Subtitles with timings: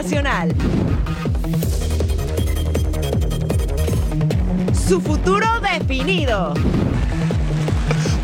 [0.00, 0.54] internacional.
[4.88, 6.54] Su futuro definido.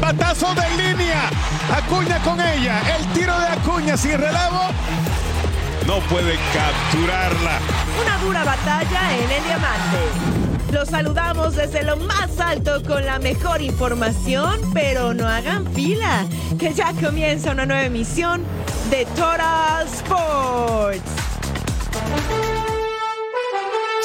[0.00, 1.28] Patazo de línea.
[1.74, 2.80] Acuña con ella.
[2.96, 4.70] El tiro de Acuña sin relevo.
[5.86, 7.58] No puede capturarla.
[8.02, 10.72] Una dura batalla en el diamante.
[10.72, 16.26] Los saludamos desde lo más alto con la mejor información, pero no hagan fila,
[16.58, 18.42] que ya comienza una nueva emisión
[18.90, 21.15] de Total Sports.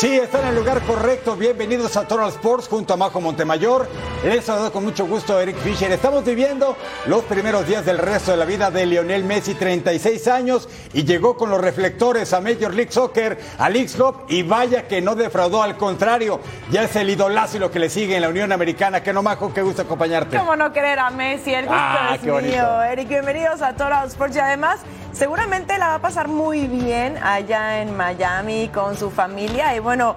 [0.01, 1.35] Sí, están en el lugar correcto.
[1.35, 3.87] Bienvenidos a Total Sports junto a Majo Montemayor.
[4.23, 5.91] Les saludo con mucho gusto a Eric Fisher.
[5.91, 10.67] Estamos viviendo los primeros días del resto de la vida de Lionel Messi, 36 años,
[10.93, 15.01] y llegó con los reflectores a Major League Soccer, a League Cup, y vaya que
[15.03, 16.39] no defraudó, al contrario,
[16.71, 19.03] ya es el idolazo y lo que le sigue en la Unión Americana.
[19.03, 20.35] Que no, Majo, qué gusto acompañarte.
[20.35, 21.53] ¿Cómo no querer a Messi?
[21.53, 22.51] El gusto Ah, es bonito.
[22.55, 22.81] mío.
[22.81, 24.35] Eric, bienvenidos a Total Sports.
[24.35, 24.79] Y además,
[25.13, 29.75] seguramente la va a pasar muy bien allá en Miami con su familia.
[29.75, 30.15] Y bueno,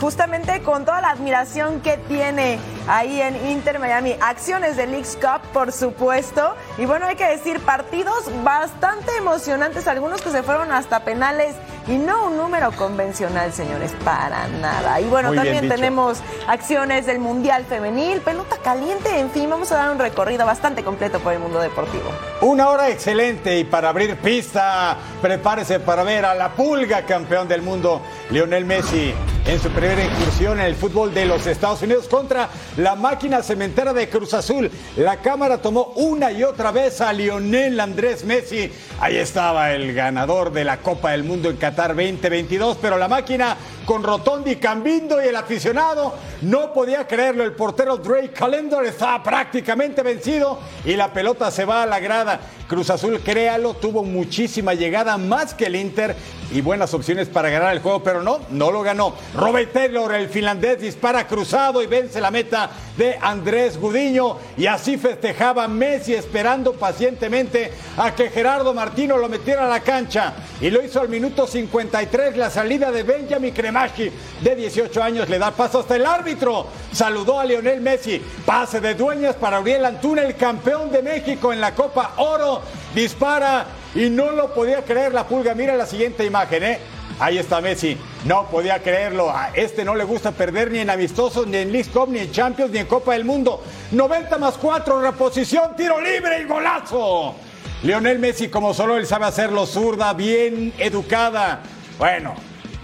[0.00, 2.58] justamente con toda la admiración que tiene
[2.88, 4.16] ahí en Inter Miami.
[4.20, 6.54] Acciones de Leagues Cup, por supuesto.
[6.78, 9.86] Y bueno, hay que decir, partidos bastante emocionantes.
[9.88, 11.54] Algunos que se fueron hasta penales.
[11.88, 15.00] Y no un número convencional, señores, para nada.
[15.00, 19.76] Y bueno, Muy también tenemos acciones del Mundial Femenil, pelota caliente, en fin, vamos a
[19.76, 22.10] dar un recorrido bastante completo por el mundo deportivo.
[22.40, 27.62] Una hora excelente y para abrir pista, prepárese para ver a la pulga campeón del
[27.62, 29.14] mundo, Lionel Messi,
[29.46, 33.92] en su primera incursión en el fútbol de los Estados Unidos contra la máquina cementera
[33.92, 34.68] de Cruz Azul.
[34.96, 38.72] La cámara tomó una y otra vez a Lionel Andrés Messi.
[39.00, 43.56] Ahí estaba el ganador de la Copa del Mundo en Qatar 2022, pero la máquina
[43.84, 47.44] con Rotondi, Cambindo y el aficionado no podía creerlo.
[47.44, 52.40] El portero Drake Calendar estaba prácticamente vencido y la pelota se va a la grada.
[52.66, 56.16] Cruz Azul, créalo, tuvo muchísima llegada, más que el Inter
[56.50, 59.14] y buenas opciones para ganar el juego, pero no, no lo ganó.
[59.34, 64.96] Robert Taylor, el finlandés, dispara cruzado y vence la meta de Andrés Gudiño y así
[64.96, 70.82] festejaba Messi esperando pacientemente a que Gerardo Martino lo metiera a la cancha y lo
[70.82, 75.80] hizo al minuto 53 la salida de Benjamin Cremachi de 18 años le da paso
[75.80, 80.90] hasta el árbitro saludó a Lionel Messi pase de dueñas para Uriel Antuna el campeón
[80.90, 82.62] de México en la Copa Oro
[82.94, 86.78] dispara y no lo podía creer la pulga mira la siguiente imagen eh
[87.18, 87.96] Ahí está Messi,
[88.26, 89.30] no podía creerlo.
[89.30, 92.30] A este no le gusta perder ni en amistosos, ni en League Cup, ni en
[92.30, 93.62] Champions, ni en Copa del Mundo.
[93.92, 97.34] 90 más 4, reposición, tiro libre y golazo.
[97.82, 101.60] Lionel Messi, como solo él sabe hacerlo, zurda, bien educada.
[101.98, 102.34] Bueno,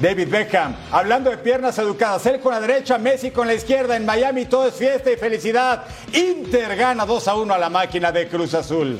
[0.00, 4.06] David Beckham, hablando de piernas educadas, él con la derecha, Messi con la izquierda, en
[4.06, 5.84] Miami todo es fiesta y felicidad.
[6.14, 8.98] Inter gana 2 a 1 a la máquina de Cruz Azul.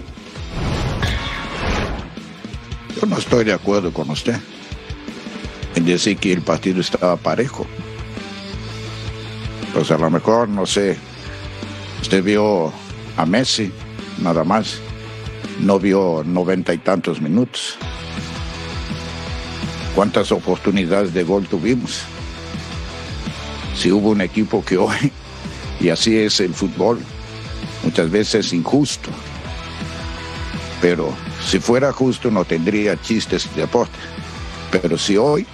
[3.00, 4.36] Yo no estoy de acuerdo con usted
[5.75, 7.66] en decir que el partido estaba parejo.
[9.72, 10.98] Pues a lo mejor, no sé,
[12.02, 12.72] usted vio
[13.16, 13.72] a Messi,
[14.20, 14.78] nada más,
[15.60, 17.76] no vio noventa y tantos minutos.
[19.94, 22.02] ¿Cuántas oportunidades de gol tuvimos?
[23.76, 25.10] Si hubo un equipo que hoy,
[25.81, 27.00] y así es el fútbol,
[27.82, 29.10] muchas veces es injusto.
[30.81, 31.14] Pero
[31.47, 33.98] si fuera justo no tendría chistes de deporte.
[34.70, 35.47] Pero si hoy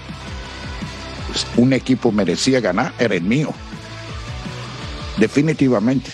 [1.57, 3.53] un equipo merecía ganar, era el mío.
[5.17, 6.13] Definitivamente.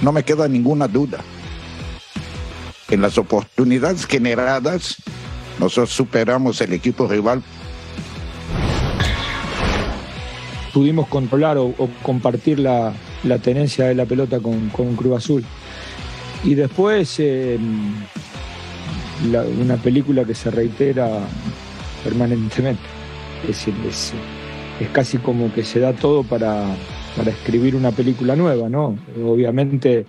[0.00, 1.18] No me queda ninguna duda.
[2.88, 4.96] En las oportunidades generadas,
[5.58, 7.42] nosotros superamos el equipo rival.
[10.72, 12.92] Pudimos controlar o, compartir la,
[13.24, 15.44] la tenencia de la pelota con, con Cruz Azul.
[16.44, 17.58] Y después eh,
[19.60, 21.20] una película que se reitera
[22.04, 22.82] permanentemente.
[23.42, 24.12] Es decir, es,
[24.80, 26.66] es casi como que se da todo para,
[27.16, 28.96] para escribir una película nueva, ¿no?
[29.24, 30.06] Obviamente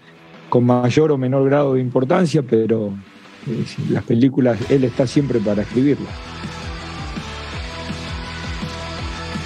[0.50, 2.94] con mayor o menor grado de importancia, pero
[3.46, 6.14] decir, las películas, él está siempre para escribirlas.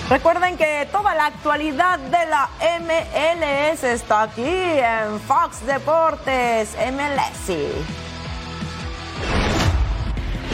[0.09, 2.49] Recuerden que toda la actualidad de la
[2.81, 8.10] MLS está aquí en Fox Deportes MLS.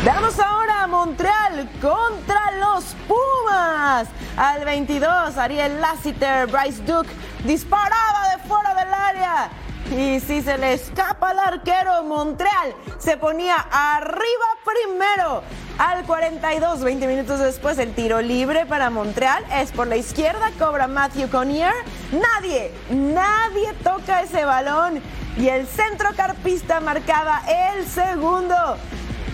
[0.07, 4.07] Veamos ahora a Montreal contra los Pumas.
[4.38, 7.09] Al 22, Ariel Lassiter, Bryce Duke
[7.44, 9.50] disparaba de fuera del área.
[9.92, 15.44] Y si se le escapa al arquero, Montreal se ponía arriba primero.
[15.77, 20.88] Al 42, 20 minutos después, el tiro libre para Montreal es por la izquierda, cobra
[20.88, 21.74] Matthew Connier.
[22.13, 25.01] Nadie, nadie toca ese balón.
[25.38, 27.42] Y el centrocarpista marcaba
[27.75, 28.56] el segundo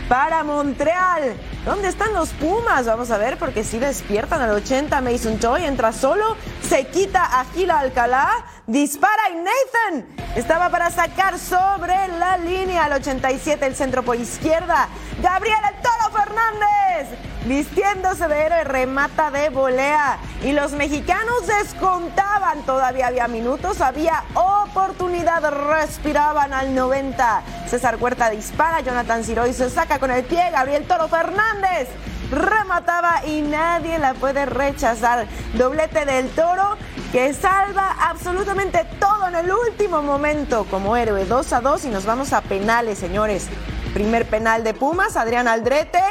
[0.07, 1.35] para Montreal.
[1.65, 2.85] ¿Dónde están los Pumas?
[2.85, 5.01] Vamos a ver, porque si despiertan al 80.
[5.01, 6.35] Mason Toy entra solo,
[6.67, 12.93] se quita a Gila Alcalá, dispara y Nathan estaba para sacar sobre la línea al
[12.93, 14.87] 87, el centro por izquierda.
[15.21, 20.17] Gabriel El Toro Fernández, vistiéndose de héroe, remata de volea.
[20.43, 27.41] Y los mexicanos descontaban, todavía había minutos, había oportunidad, respiraban al 90.
[27.67, 31.89] César Huerta dispara, Jonathan Siroy se saca con el pie, Gabriel Toro Fernández
[32.33, 35.27] remataba y nadie la puede rechazar.
[35.53, 36.77] Doblete del toro
[37.11, 41.25] que salva absolutamente todo en el último momento como héroe.
[41.25, 43.49] 2 a 2 y nos vamos a penales, señores.
[43.93, 46.01] Primer penal de Pumas, Adrián Aldrete.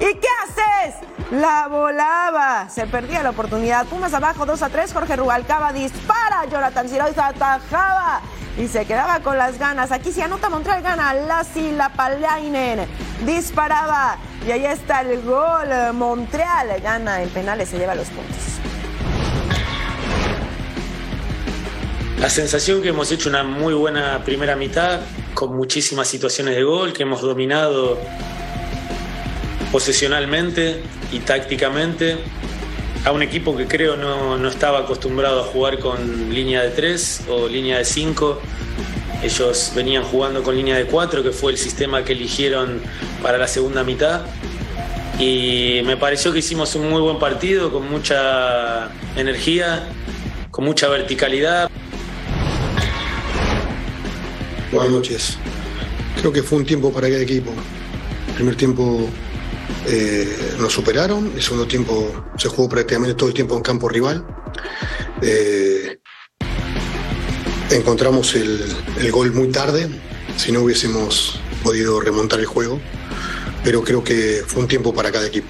[0.00, 0.96] ¿Y qué haces?
[1.30, 2.68] La volaba.
[2.68, 3.86] Se perdía la oportunidad.
[3.86, 4.92] Pumas abajo 2 a 3.
[4.92, 6.44] Jorge Rubalcaba dispara.
[6.50, 8.20] Jonathan Siroy se atajaba
[8.56, 9.92] y se quedaba con las ganas.
[9.92, 11.14] Aquí se anota Montreal gana.
[11.14, 12.86] Lassi Lapalainen
[13.24, 15.94] disparaba y ahí está el gol.
[15.94, 18.57] Montreal gana en penales, se lleva los puntos.
[22.20, 25.00] La sensación que hemos hecho una muy buena primera mitad,
[25.34, 27.96] con muchísimas situaciones de gol, que hemos dominado
[29.70, 30.82] posesionalmente
[31.12, 32.16] y tácticamente
[33.04, 37.26] a un equipo que creo no, no, estaba acostumbrado a jugar con línea de 3
[37.28, 38.40] o línea de 5.
[39.22, 42.80] Ellos venían jugando con línea de 4, que fue el sistema que eligieron
[43.22, 44.22] para la segunda mitad.
[45.20, 49.86] Y me pareció que hicimos un muy buen partido, con mucha energía,
[50.50, 51.70] con mucha verticalidad.
[54.70, 55.38] Buenas noches.
[56.18, 57.50] Creo que fue un tiempo para cada equipo.
[58.28, 59.08] El primer tiempo
[59.86, 64.26] eh, nos superaron, el segundo tiempo se jugó prácticamente todo el tiempo en campo rival.
[65.22, 65.98] Eh,
[67.70, 68.62] encontramos el,
[68.98, 69.88] el, gol muy tarde,
[70.36, 72.78] si no hubiésemos podido remontar el juego,
[73.64, 75.48] pero creo que fue un tiempo para cada equipo.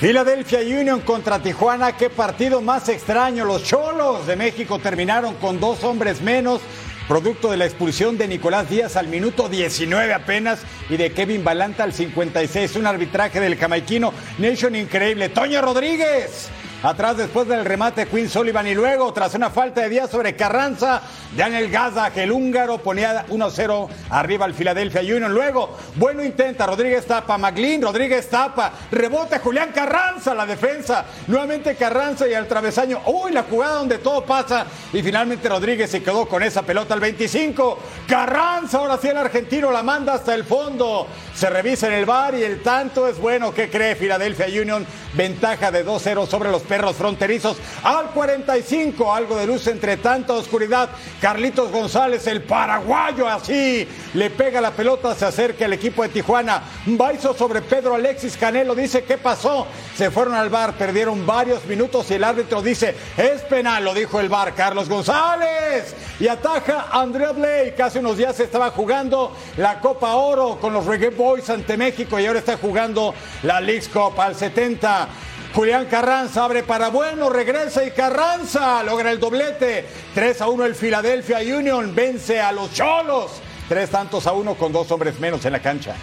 [0.00, 3.44] Philadelphia Union contra Tijuana, qué partido más extraño.
[3.44, 6.62] Los Cholos de México terminaron con dos hombres menos
[7.06, 11.84] producto de la expulsión de Nicolás Díaz al minuto 19 apenas y de Kevin Balanta
[11.84, 12.76] al 56.
[12.76, 15.28] Un arbitraje del jamaiquino Nation increíble.
[15.28, 16.48] Toño Rodríguez
[16.82, 21.02] Atrás después del remate Quinn Sullivan y luego tras una falta de día sobre Carranza,
[21.36, 25.34] Daniel Gaza, el húngaro ponía 1-0 arriba al Philadelphia Union.
[25.34, 32.26] Luego, bueno intenta, Rodríguez tapa, Maglín, Rodríguez tapa, rebote Julián Carranza, la defensa, nuevamente Carranza
[32.26, 33.02] y al travesaño.
[33.04, 37.00] Uy, la jugada donde todo pasa y finalmente Rodríguez se quedó con esa pelota al
[37.00, 37.78] 25.
[38.08, 41.06] Carranza, ahora sí el argentino la manda hasta el fondo.
[41.34, 43.52] Se revisa en el bar y el tanto es bueno.
[43.52, 44.86] ¿Qué cree Philadelphia Union?
[45.12, 47.56] Ventaja de 2-0 sobre los perros fronterizos.
[47.82, 50.88] Al 45, algo de luz entre tanta oscuridad.
[51.20, 56.62] Carlitos González, el paraguayo, así le pega la pelota, se acerca el equipo de Tijuana.
[56.86, 59.66] Baizo sobre Pedro Alexis Canelo, dice, ¿qué pasó?
[59.96, 64.20] Se fueron al bar, perdieron varios minutos y el árbitro dice, es penal, lo dijo
[64.20, 64.54] el bar.
[64.54, 67.82] Carlos González y ataja Andrea Blake.
[67.82, 72.26] Hace unos días estaba jugando la Copa Oro con los Reggae Boys ante México y
[72.26, 75.08] ahora está jugando la Leagues Cup al 70.
[75.54, 79.84] Julián Carranza abre para bueno, regresa y Carranza logra el doblete.
[80.14, 83.42] 3 a 1 el Philadelphia Union vence a los Cholos.
[83.68, 85.94] Tres tantos a uno con dos hombres menos en la cancha.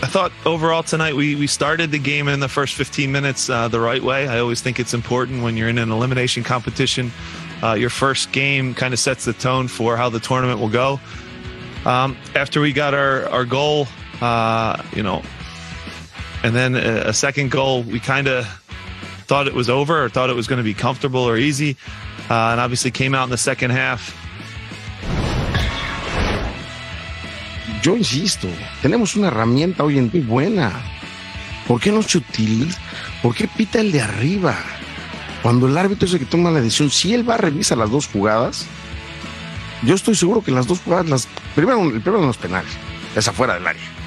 [0.00, 3.68] I thought overall tonight we, we started the game in the first 15 minutes uh,
[3.68, 4.28] the right way.
[4.28, 7.10] I always think it's important when you're in an elimination competition.
[7.62, 11.00] Uh, your first game kind of sets the tone for how the tournament will go.
[11.84, 13.88] Um, after we got our, our goal,
[14.20, 15.22] uh, you know,
[16.42, 18.46] and then a, a second goal, we kind of
[19.26, 21.76] thought it was over or thought it was going to be comfortable or easy.
[22.30, 24.14] Uh, and obviously came out in the second half.
[27.82, 28.48] Yo insisto,
[28.82, 30.72] tenemos una herramienta hoy en día buena.
[31.66, 32.20] ¿Por qué no se?
[33.22, 34.56] ¿Por qué pita el de arriba?
[35.42, 37.90] Cuando el árbitro es el que toma la decisión, si él va a revisar las
[37.90, 38.66] dos jugadas,
[39.84, 42.72] yo estoy seguro que las dos jugadas, las, primero, el primero de los penales,
[43.14, 43.97] es afuera del área.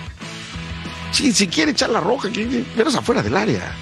[1.12, 2.30] Sí, si quiere echar la roja,
[2.76, 3.74] pero es afuera del área.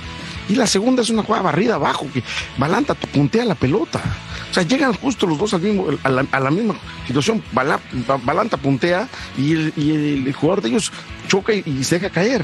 [0.47, 2.23] Y la segunda es una jugada barrida abajo, que
[2.57, 4.01] Balanta puntea la pelota.
[4.49, 7.43] O sea, llegan justo los dos al mismo, a, la, misma situación.
[7.53, 9.07] Balanta puntea
[9.37, 10.91] y, el, jugador de ellos
[11.27, 12.43] choca y, se deja caer.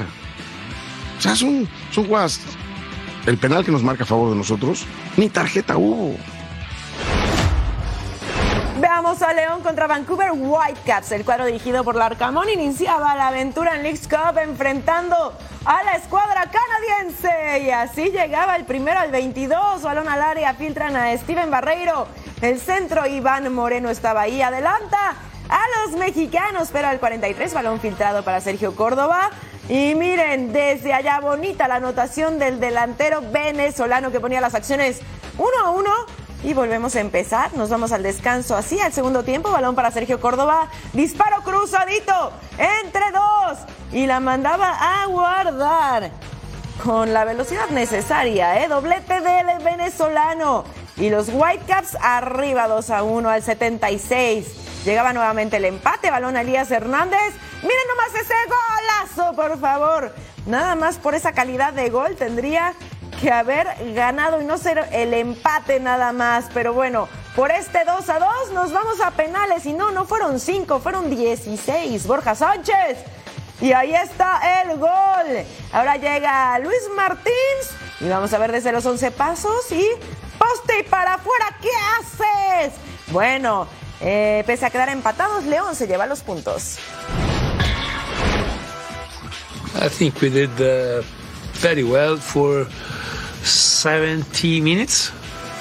[1.18, 2.40] O sea, son, son jugadas
[3.26, 4.84] el penal que nos marca a favor de nosotros,
[5.16, 6.16] ni tarjeta hubo.
[8.96, 11.12] Veamos a León contra Vancouver Whitecaps.
[11.12, 15.34] El cuadro dirigido por Larcamón iniciaba la aventura en Leagues Cup enfrentando
[15.66, 17.58] a la escuadra canadiense.
[17.66, 19.82] Y así llegaba el primero al 22.
[19.82, 22.08] Balón al área, filtran a Steven Barreiro.
[22.40, 24.40] El centro, Iván Moreno estaba ahí.
[24.40, 25.12] Adelanta
[25.50, 29.28] a los mexicanos, pero al 43, balón filtrado para Sergio Córdoba.
[29.68, 35.02] Y miren, desde allá bonita la anotación del delantero venezolano que ponía las acciones
[35.36, 35.90] 1 a 1
[36.46, 37.52] y volvemos a empezar.
[37.54, 39.50] Nos vamos al descanso así, al segundo tiempo.
[39.50, 40.68] Balón para Sergio Córdoba.
[40.92, 43.58] Disparo cruzadito entre dos.
[43.92, 46.12] Y la mandaba a guardar
[46.84, 48.62] con la velocidad necesaria.
[48.62, 48.68] ¿eh?
[48.68, 50.62] Doblete del venezolano.
[50.96, 54.84] Y los Whitecaps arriba 2 a 1 al 76.
[54.84, 56.12] Llegaba nuevamente el empate.
[56.12, 57.34] Balón a Elías Hernández.
[57.62, 58.34] Miren nomás ese
[59.16, 60.14] golazo, por favor.
[60.46, 62.74] Nada más por esa calidad de gol tendría
[63.20, 66.46] que haber ganado y no ser el empate nada más.
[66.52, 70.40] Pero bueno, por este 2 a 2 nos vamos a penales y no, no fueron
[70.40, 72.06] 5, fueron 16.
[72.06, 72.98] Borja Sánchez.
[73.60, 75.44] Y ahí está el gol.
[75.72, 77.70] Ahora llega Luis Martins
[78.00, 79.84] y vamos a ver desde los 11 pasos y
[80.38, 81.56] poste y para afuera.
[81.60, 82.74] ¿Qué haces?
[83.08, 83.66] Bueno,
[84.00, 86.78] eh, pese a quedar empatados, León se lleva los puntos.
[89.78, 91.02] I think we did uh,
[91.60, 92.18] very well
[93.46, 95.12] 70 minutes.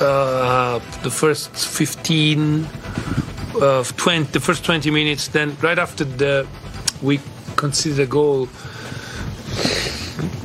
[0.01, 2.67] Uh, the first 15
[3.61, 5.29] of 20, the first 20 minutes.
[5.29, 6.47] Then right after the
[7.01, 7.19] we
[7.55, 8.49] conceded a goal,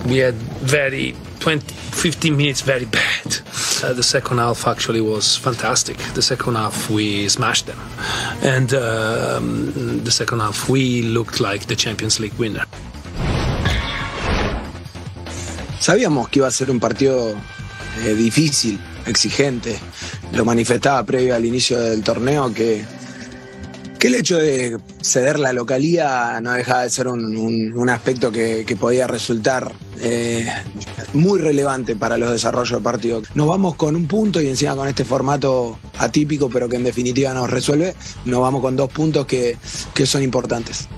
[0.06, 3.38] we had very 20, 15 minutes very bad.
[3.82, 5.97] Uh, the second half actually was fantastic.
[6.14, 7.78] The second half we smashed them,
[8.42, 12.66] and um, the second half we looked like the Champions League winner.
[15.80, 17.34] Sabíamos que iba a ser un partido
[18.04, 19.78] eh, difícil, exigente.
[20.32, 22.84] Lo manifestaba previo al inicio del torneo que,
[23.99, 27.34] que el hecho de ceder la localía no dejaba de ser un,
[27.75, 30.46] un- aspecto que, que podía resultar eh,
[31.14, 33.22] muy relevante para los desarrollos del partido.
[33.34, 37.32] Nos vamos con un punto y encima con este formato atípico, pero que en definitiva
[37.34, 37.94] nos resuelve,
[38.26, 39.56] nos vamos con dos puntos que,
[39.94, 40.88] que son importantes.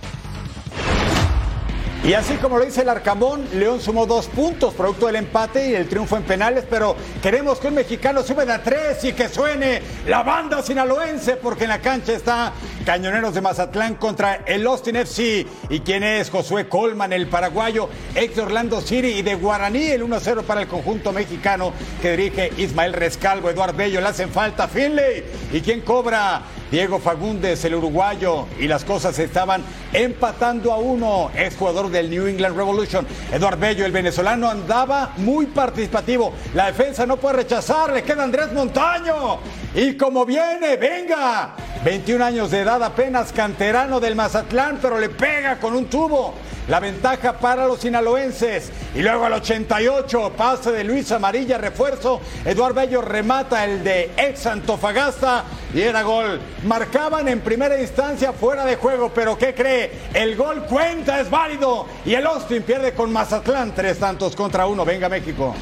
[2.04, 5.74] Y así como lo dice el Arcamón, León sumó dos puntos producto del empate y
[5.76, 9.28] el triunfo en penales, pero queremos que un mexicano sube de a tres y que
[9.28, 12.54] suene la banda sinaloense, porque en la cancha está
[12.84, 15.46] Cañoneros de Mazatlán contra el Austin FC.
[15.68, 16.28] ¿Y quién es?
[16.28, 21.12] Josué Colman, el paraguayo, ex Orlando City y de Guaraní, el 1-0 para el conjunto
[21.12, 25.22] mexicano que dirige Ismael Rescalvo, Eduardo Bello, le hacen falta Finley.
[25.52, 26.42] ¿Y quién cobra?
[26.72, 29.62] Diego Fagundes, el uruguayo, y las cosas estaban
[29.92, 31.30] empatando a uno.
[31.36, 33.06] Es jugador del New England Revolution.
[33.30, 36.32] Eduard Bello, el venezolano, andaba muy participativo.
[36.54, 39.40] La defensa no puede rechazar, le queda Andrés Montaño.
[39.74, 41.54] Y como viene, venga.
[41.84, 46.32] 21 años de edad, apenas canterano del Mazatlán, pero le pega con un tubo.
[46.68, 48.70] La ventaja para los sinaloenses.
[48.94, 52.20] Y luego al 88, pase de Luis Amarilla, refuerzo.
[52.44, 56.40] Eduard Bello remata el de ex Antofagasta y era gol.
[56.64, 59.90] Marcaban en primera instancia fuera de juego, pero ¿qué cree?
[60.14, 61.86] El gol cuenta, es válido.
[62.04, 64.84] Y el Austin pierde con Mazatlán, tres tantos contra uno.
[64.84, 65.54] Venga México.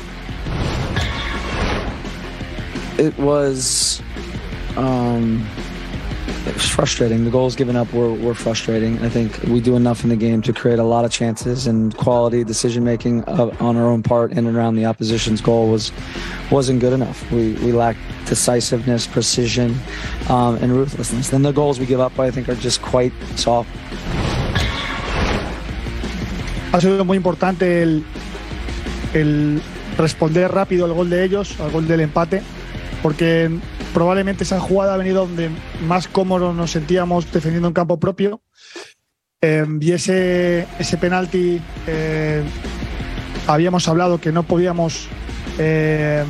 [4.77, 5.43] um,
[6.47, 7.25] it was frustrating.
[7.25, 8.99] The goals given up were, were frustrating.
[9.01, 11.97] I think we do enough in the game to create a lot of chances and
[11.97, 15.93] quality decision making on our own part in and around the opposition's goal was
[16.51, 17.31] wasn't good enough.
[17.31, 19.77] We we lacked decisiveness, precision,
[20.29, 21.31] um, and ruthlessness.
[21.31, 23.69] Then the goals we give up, I think, are just quite soft.
[26.73, 28.05] ha sido muy importante el,
[29.15, 29.61] el
[29.99, 32.43] responder rápido al gol de ellos, al gol del empate,
[33.03, 33.51] porque
[33.93, 35.51] probablemente esa jugada ha venido donde
[35.87, 38.43] más cómodos nos sentíamos defendiendo en campo propio.
[39.43, 42.43] Eh, y ese, ese penalti eh,
[43.47, 45.09] habíamos hablado que no podíamos
[45.59, 46.25] eh,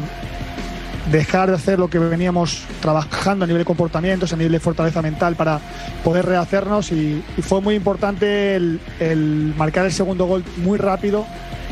[1.10, 5.02] dejar de hacer lo que veníamos trabajando a nivel de comportamientos, a nivel de fortaleza
[5.02, 5.60] mental para
[6.04, 11.26] poder rehacernos y, fue muy importante el marcar el segundo gol muy rápido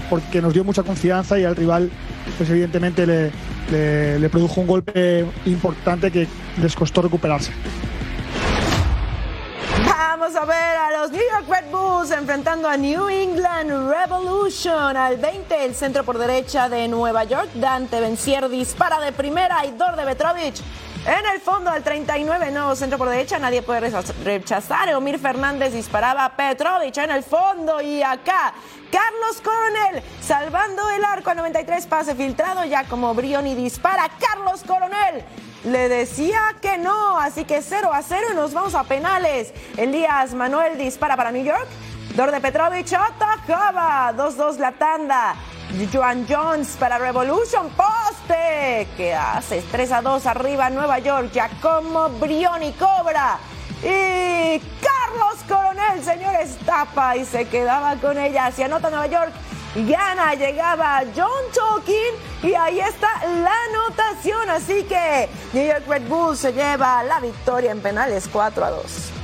[0.08, 1.90] porque nos dio mucha confianza y al rival
[2.36, 3.30] pues evidentemente le,
[4.18, 6.26] le- produjo un golpe importante que
[6.60, 7.50] les costó recuperarse.
[9.86, 14.96] Vamos a ver a los New York Red Bulls enfrentando a New England Revolution.
[14.96, 17.48] Al 20, el centro por derecha de Nueva York.
[17.54, 19.60] Dante Bencier dispara de primera.
[19.60, 20.60] Aidor de Petrovich
[21.08, 23.90] En el fondo del 39, nuevo centro por derecha, nadie puede
[24.24, 24.90] rechazar.
[24.90, 28.52] Eomir Fernández disparaba a en el fondo y acá
[28.92, 34.10] Carlos Coronel salvando el arco a 93 pase filtrado ya como Brioni dispara.
[34.20, 35.24] Carlos Coronel
[35.64, 39.54] le decía que no, así que 0 a 0 y nos vamos a penales.
[39.78, 41.68] Elías Manuel dispara para New York.
[42.16, 45.36] Dorde Petrovic atajaba 2-2 la tanda.
[45.92, 48.88] Joan Jones para Revolution Poste.
[48.96, 51.30] Que hace 3 a 2 arriba Nueva York.
[51.32, 53.38] Giacomo Brioni cobra.
[53.82, 58.50] Y Carlos Coronel, señores, tapa y se quedaba con ella.
[58.50, 59.32] Se anota Nueva York.
[59.74, 64.50] Gana, llegaba John Tolkien y ahí está la anotación.
[64.50, 69.17] Así que New York Red Bull se lleva la victoria en penales 4 a 2.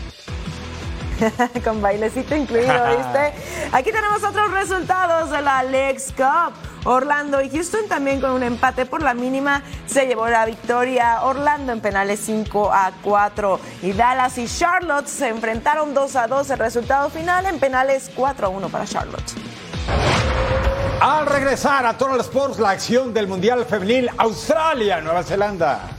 [1.65, 3.35] Con bailecito incluido, ¿viste?
[3.73, 6.55] Aquí tenemos otros resultados de la Lex Cup.
[6.87, 11.23] Orlando y Houston también con un empate por la mínima se llevó la victoria.
[11.23, 16.51] Orlando en penales 5 a 4 y Dallas y Charlotte se enfrentaron 2 a 2.
[16.51, 19.33] El resultado final en penales 4 a 1 para Charlotte.
[21.01, 25.94] Al regresar a Total Sports, la acción del Mundial Femenil Australia-Nueva Zelanda.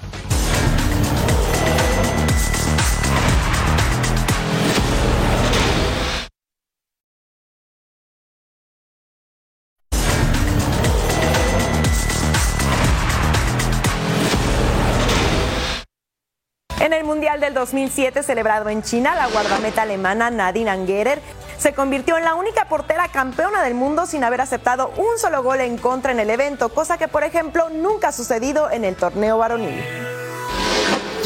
[16.85, 21.19] En el Mundial del 2007 celebrado en China, la guardameta alemana Nadine Angerer
[21.57, 25.61] se convirtió en la única portera campeona del mundo sin haber aceptado un solo gol
[25.61, 29.39] en contra en el evento, cosa que por ejemplo nunca ha sucedido en el torneo
[29.39, 29.83] varonil.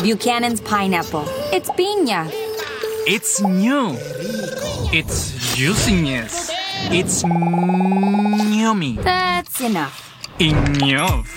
[0.02, 1.26] Buchanan's pineapple.
[1.52, 2.26] It's piña.
[3.06, 3.98] It's new.
[4.94, 6.54] It's juiciness.
[6.90, 8.98] It's yummy.
[9.04, 9.92] That's enough.
[10.40, 11.28] Enough.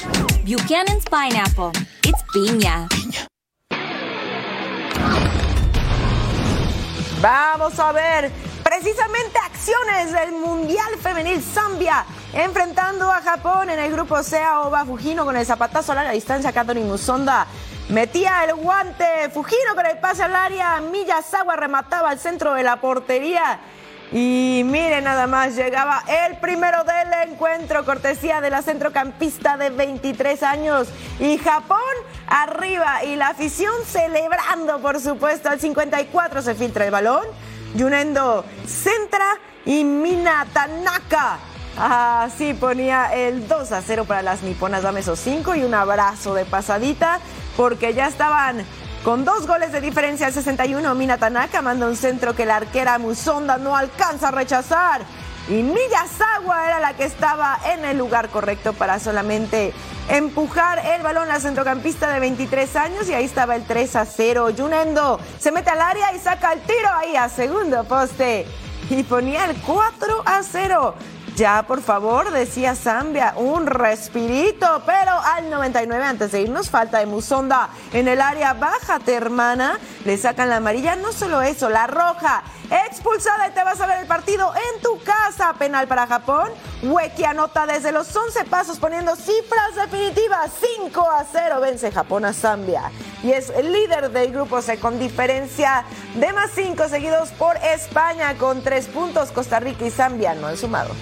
[0.45, 1.73] Buchanan's pineapple.
[2.05, 2.87] It's piña.
[7.23, 8.33] Vamos a ver
[8.65, 15.25] precisamente acciones del Mundial Femenil Zambia enfrentando a Japón en el grupo C Oba Fujino
[15.25, 16.51] con el zapatazo a larga distancia.
[16.51, 17.47] Katherine Musonda
[17.91, 19.31] metía el guante.
[19.33, 20.81] Fujino con el pase al área.
[20.81, 23.61] Miyazawa remataba al centro de la portería.
[24.13, 30.43] Y miren nada más, llegaba el primero del encuentro, cortesía de la centrocampista de 23
[30.43, 30.89] años.
[31.19, 31.79] Y Japón
[32.27, 35.49] arriba y la afición celebrando, por supuesto.
[35.49, 37.25] Al 54 se filtra el balón.
[37.75, 41.39] Yunendo centra y Mina Tanaka.
[41.79, 44.83] Así ponía el 2 a 0 para las niponas.
[44.83, 47.19] Dame esos 5 y un abrazo de pasadita
[47.57, 48.67] porque ya estaban
[49.05, 52.99] con dos goles de diferencia al 61, Mina Tanaka manda un centro que la arquera
[52.99, 55.03] Musonda no alcanza a rechazar.
[55.49, 59.75] Y Miyazawa era la que estaba en el lugar correcto para solamente
[60.09, 64.51] empujar el balón al centrocampista de 23 años y ahí estaba el 3 a 0.
[64.51, 68.47] Yunendo se mete al área y saca el tiro ahí a segundo poste
[68.89, 70.95] y ponía el 4 a 0.
[71.43, 77.07] Ya, por favor, decía Zambia, un respirito, pero al 99 antes de irnos, falta de
[77.07, 82.45] Musonda en el área, bájate hermana, le sacan la amarilla, no solo eso, la roja,
[82.87, 86.49] expulsada y te vas a ver el partido en tu casa, penal para Japón,
[86.85, 92.33] Weki anota desde los 11 pasos poniendo cifras definitivas, 5 a 0 vence Japón a
[92.33, 92.93] Zambia
[93.25, 95.83] y es el líder del grupo C con diferencia
[96.15, 100.57] de más 5 seguidos por España con 3 puntos, Costa Rica y Zambia no han
[100.57, 100.95] sumado.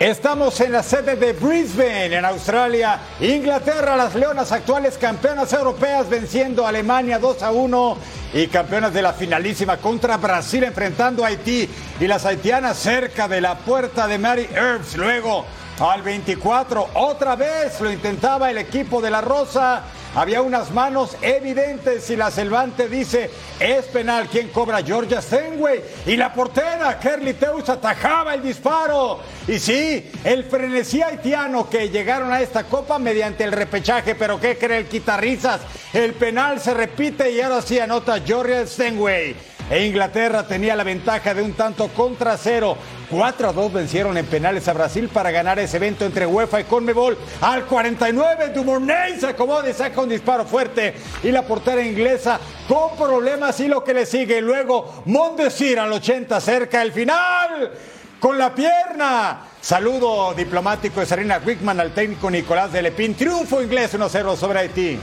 [0.00, 2.98] Estamos en la sede de Brisbane, en Australia.
[3.20, 7.98] Inglaterra, las Leonas actuales campeonas europeas venciendo a Alemania 2 a 1
[8.34, 11.68] y campeonas de la finalísima contra Brasil enfrentando a Haití
[12.00, 14.96] y las haitianas cerca de la puerta de Mary Herbs.
[14.96, 15.44] Luego
[15.80, 19.82] al 24, otra vez lo intentaba el equipo de la Rosa.
[20.14, 24.28] Había unas manos evidentes y la Selvante dice, es penal.
[24.30, 24.80] ¿Quién cobra?
[24.84, 25.82] Georgia Stenway.
[26.06, 29.18] Y la portera, Kerly Teus, atajaba el disparo.
[29.48, 34.14] Y sí, el frenesí haitiano que llegaron a esta copa mediante el repechaje.
[34.14, 35.62] Pero ¿qué cree el quitarrizas?
[35.92, 41.34] El penal se repite y ahora sí anota Georgia Stenway e Inglaterra tenía la ventaja
[41.34, 42.76] de un tanto contra cero.
[43.10, 46.64] 4 a 2 vencieron en penales a Brasil para ganar ese evento entre UEFA y
[46.64, 47.16] Conmebol.
[47.40, 50.94] Al 49, Dumornay se acomoda y saca un disparo fuerte.
[51.22, 54.40] Y la portera inglesa con problemas y lo que le sigue.
[54.40, 57.72] Luego, Mondesir al 80, cerca del final.
[58.20, 59.40] Con la pierna.
[59.60, 63.14] Saludo diplomático de Serena Wickman al técnico Nicolás de Lepín.
[63.14, 64.98] Triunfo inglés 1-0 sobre Haití.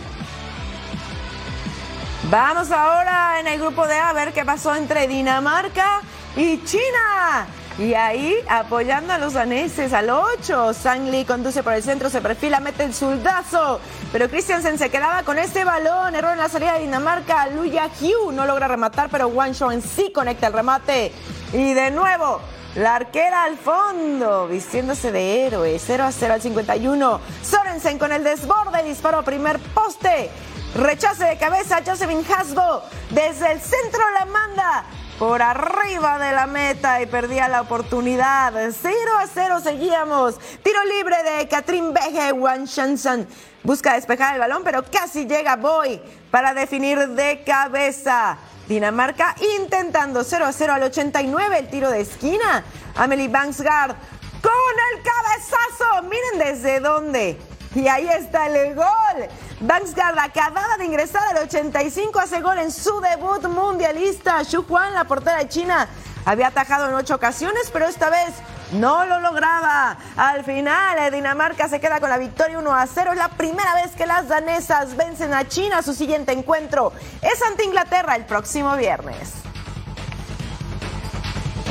[2.31, 5.99] Vamos ahora en el grupo de A ver qué pasó entre Dinamarca
[6.37, 7.45] y China.
[7.77, 10.73] Y ahí apoyando a los daneses al 8.
[10.73, 13.81] Sangli conduce por el centro, se perfila, mete el zurdazo.
[14.13, 16.15] Pero Christiansen se quedaba con este balón.
[16.15, 17.47] Error en la salida de Dinamarca.
[17.47, 21.11] Luya Hugh no logra rematar, pero Wang en sí conecta el remate.
[21.51, 22.39] Y de nuevo,
[22.75, 25.77] la arquera al fondo, vistiéndose de héroe.
[25.77, 27.19] 0 a 0 al 51.
[27.43, 30.29] Sorensen con el desborde, disparo primer poste.
[30.75, 32.83] Rechace de cabeza, Josephine Hasbo.
[33.09, 34.85] Desde el centro la manda
[35.19, 38.53] por arriba de la meta y perdía la oportunidad.
[38.53, 40.39] 0 a 0 seguíamos.
[40.63, 43.27] Tiro libre de Katrin Beje, Wan Shansan.
[43.63, 48.37] Busca despejar el balón, pero casi llega Boy para definir de cabeza.
[48.69, 52.63] Dinamarca intentando 0 a 0 al 89 el tiro de esquina.
[52.95, 53.93] Amelie Banksgaard
[54.41, 56.03] con el cabezazo.
[56.03, 57.37] Miren desde dónde.
[57.75, 59.29] Y ahí está el gol.
[59.61, 64.43] Banksgaard acababa de ingresar al 85, hace gol en su debut mundialista.
[64.43, 65.87] Xu Juan, la portera de China,
[66.25, 68.33] había atajado en ocho ocasiones, pero esta vez
[68.71, 69.97] no lo lograba.
[70.17, 73.11] Al final, eh, Dinamarca se queda con la victoria 1 a 0.
[73.11, 75.83] Es la primera vez que las danesas vencen a China.
[75.83, 79.40] Su siguiente encuentro es ante Inglaterra el próximo viernes.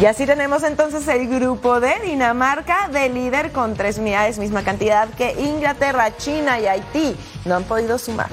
[0.00, 5.10] Y así tenemos entonces el grupo de Dinamarca de líder con tres unidades, misma cantidad
[5.10, 7.14] que Inglaterra, China y Haití.
[7.44, 8.30] No han podido sumar.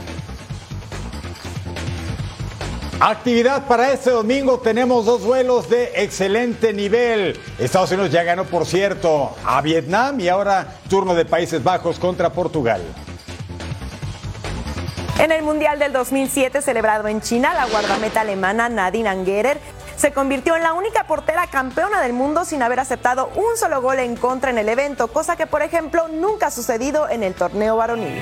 [3.02, 4.60] Actividad para este domingo.
[4.60, 7.38] Tenemos dos vuelos de excelente nivel.
[7.60, 12.32] Estados Unidos ya ganó, por cierto, a Vietnam y ahora turno de Países Bajos contra
[12.32, 12.82] Portugal.
[15.20, 19.60] En el Mundial del 2007 celebrado en China, la guardameta alemana Nadine Angerer
[19.98, 24.00] se convirtió en la única portera campeona del mundo sin haber aceptado un solo gol
[24.00, 27.76] en contra en el evento, cosa que por ejemplo nunca ha sucedido en el torneo
[27.76, 28.22] varonil.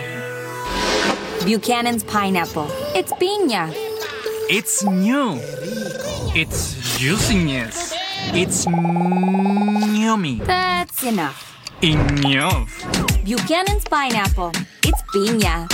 [1.46, 2.66] Buchanan's Pineapple.
[2.96, 3.72] It's piña.
[4.50, 5.40] It's new.
[6.34, 7.94] It's juiciness.
[8.34, 10.42] It's yummy.
[10.46, 11.56] That's enough.
[11.82, 12.70] Enough.
[13.24, 14.52] Buchanan's Pineapple.
[14.82, 15.68] It's piña.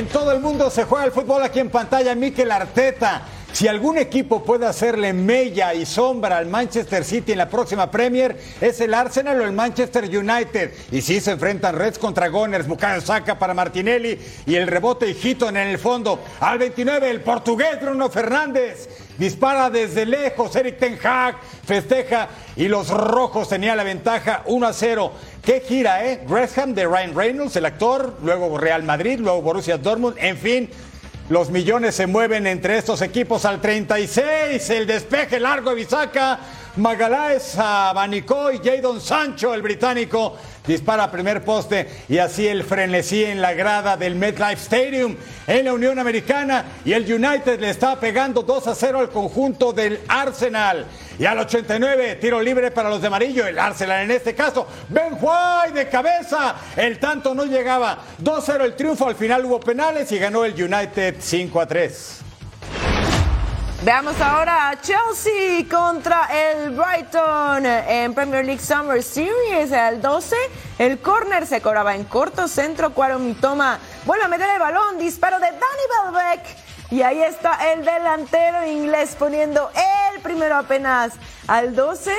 [0.00, 2.14] En todo el mundo se juega el fútbol aquí en pantalla.
[2.14, 3.20] Mikel Arteta.
[3.52, 8.36] Si algún equipo puede hacerle mella y sombra al Manchester City en la próxima Premier,
[8.60, 10.72] es el Arsenal o el Manchester United.
[10.92, 15.56] Y si se enfrentan Reds contra Gunners, Bukayo Saka para Martinelli y el rebote Hitton
[15.56, 16.20] en el fondo.
[16.38, 20.54] Al 29, el portugués Bruno Fernández dispara desde lejos.
[20.54, 21.36] Eric Ten Hag
[21.66, 25.12] festeja y los rojos tenían la ventaja 1 a 0.
[25.42, 26.24] ¿Qué gira, eh?
[26.26, 30.70] Gresham de Ryan Reynolds, el actor, luego Real Madrid, luego Borussia Dortmund, en fin.
[31.30, 34.68] Los millones se mueven entre estos equipos al 36.
[34.70, 36.40] El despeje largo de Bisaca.
[36.74, 40.36] Magaláes abanicó y Jadon Sancho, el británico,
[40.70, 45.72] dispara primer poste y así el frenesí en la grada del MetLife Stadium en la
[45.72, 50.86] Unión Americana y el United le está pegando 2 a 0 al conjunto del Arsenal.
[51.18, 54.66] Y al 89, tiro libre para los de amarillo, el Arsenal en este caso.
[54.88, 57.98] Ben White de cabeza, el tanto no llegaba.
[58.22, 62.29] 2-0 el triunfo, al final hubo penales y ganó el United 5 a 3.
[63.82, 70.36] Veamos ahora a Chelsea contra el Brighton en Premier League Summer Series al 12.
[70.78, 72.92] El córner se cobraba en corto centro.
[72.92, 74.98] Cuaro Mitoma vuelve a meter el balón.
[74.98, 76.56] Disparo de Danny Welbeck.
[76.90, 79.70] Y ahí está el delantero inglés poniendo
[80.12, 81.14] el primero apenas
[81.46, 82.12] al 12.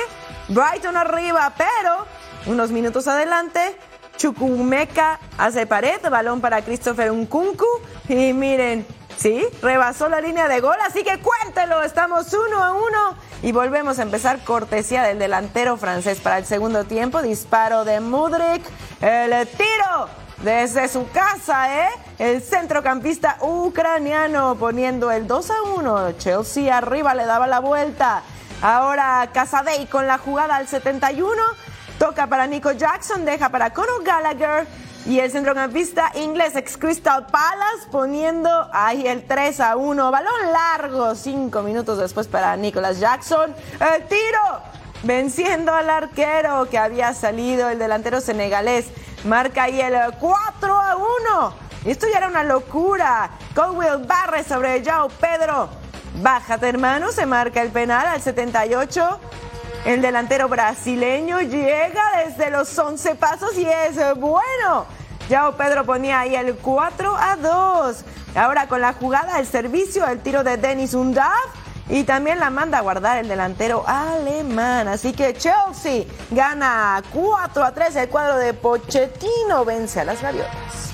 [0.48, 2.06] Brighton arriba, pero
[2.46, 3.78] unos minutos adelante.
[4.16, 7.66] Chukwumeka hace pared, balón para Christopher Nkunku.
[8.08, 8.84] Y miren,
[9.16, 13.98] Sí, rebasó la línea de gol, así que cuéntelo, estamos uno a uno y volvemos
[13.98, 18.62] a empezar cortesía del delantero francés para el segundo tiempo, disparo de Mudrik,
[19.00, 21.90] el tiro desde su casa, ¿eh?
[22.18, 28.22] El centrocampista ucraniano poniendo el 2 a 1, Chelsea arriba le daba la vuelta,
[28.60, 31.40] ahora Casadei con la jugada al 71,
[32.02, 34.66] toca para Nico Jackson, deja para Conor Gallagher,
[35.06, 40.10] y el centrocampista inglés ex Crystal Palace poniendo ahí el 3 a 1.
[40.10, 43.54] Balón largo, cinco minutos después para Nicholas Jackson.
[43.78, 44.40] El tiro,
[45.04, 48.86] venciendo al arquero que había salido, el delantero senegalés.
[49.24, 51.54] Marca ahí el 4 a 1.
[51.84, 53.30] Esto ya era una locura.
[53.54, 55.68] Colwell barre sobre Joao Pedro.
[56.20, 57.12] Bájate, hermano.
[57.12, 59.20] Se marca el penal al 78.
[59.84, 64.86] El delantero brasileño llega desde los 11 pasos y es bueno.
[65.28, 68.04] Yao Pedro ponía ahí el 4 a 2.
[68.36, 71.32] Ahora con la jugada, el servicio, el tiro de Denis Undav.
[71.88, 74.86] y también la manda a guardar el delantero alemán.
[74.86, 80.92] Así que Chelsea gana 4 a 3 el cuadro de Pochettino vence a las gaviotas.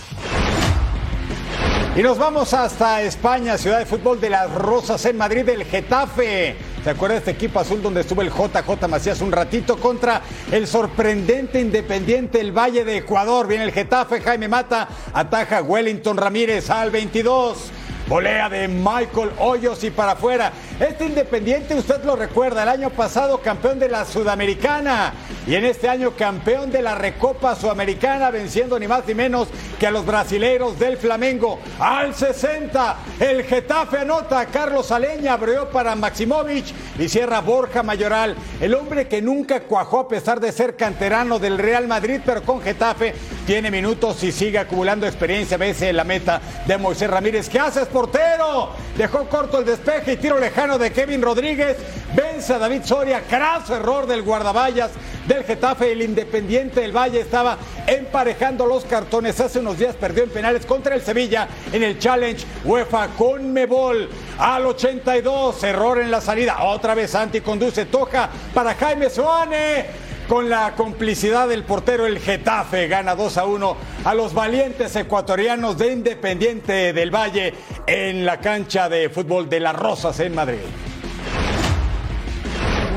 [1.94, 6.56] Y nos vamos hasta España, ciudad de fútbol de las Rosas en Madrid, el Getafe.
[6.82, 10.66] ¿Se acuerda de este equipo azul donde estuvo el JJ Macías un ratito contra el
[10.66, 13.46] sorprendente Independiente el Valle de Ecuador?
[13.46, 17.72] Viene el Getafe, Jaime Mata, ataja Wellington Ramírez al 22.
[18.08, 20.50] Volea de Michael Hoyos y para afuera.
[20.80, 25.12] Este Independiente, usted lo recuerda, el año pasado campeón de la Sudamericana
[25.46, 29.86] y en este año campeón de la Recopa Sudamericana, venciendo ni más ni menos que
[29.86, 31.58] a los brasileiros del Flamengo.
[31.78, 36.66] Al 60, el Getafe anota, Carlos Aleña abrió para Maximovic
[36.98, 41.58] y cierra Borja Mayoral, el hombre que nunca cuajó a pesar de ser canterano del
[41.58, 43.14] Real Madrid, pero con Getafe
[43.46, 45.56] tiene minutos y sigue acumulando experiencia.
[45.58, 47.48] Veces en la meta de Moisés Ramírez.
[47.48, 48.70] ¿Qué haces, portero?
[48.96, 51.76] Dejó corto el despeje y tiro lejano de Kevin Rodríguez.
[52.14, 53.22] Vence a David Soria.
[53.28, 54.92] Craso error del guardaballas
[55.26, 55.90] del Getafe.
[55.90, 57.58] El Independiente del Valle estaba
[57.88, 59.40] emparejando los cartones.
[59.40, 64.08] Hace unos días perdió en penales contra el Sevilla en el Challenge UEFA con Mebol.
[64.38, 66.62] Al 82, error en la salida.
[66.62, 72.86] Otra vez Santi conduce, toca para Jaime Soane con la complicidad del portero el Getafe
[72.86, 77.54] gana 2 a 1 a los valientes ecuatorianos de Independiente del Valle
[77.86, 80.58] en la cancha de fútbol de las Rosas en Madrid.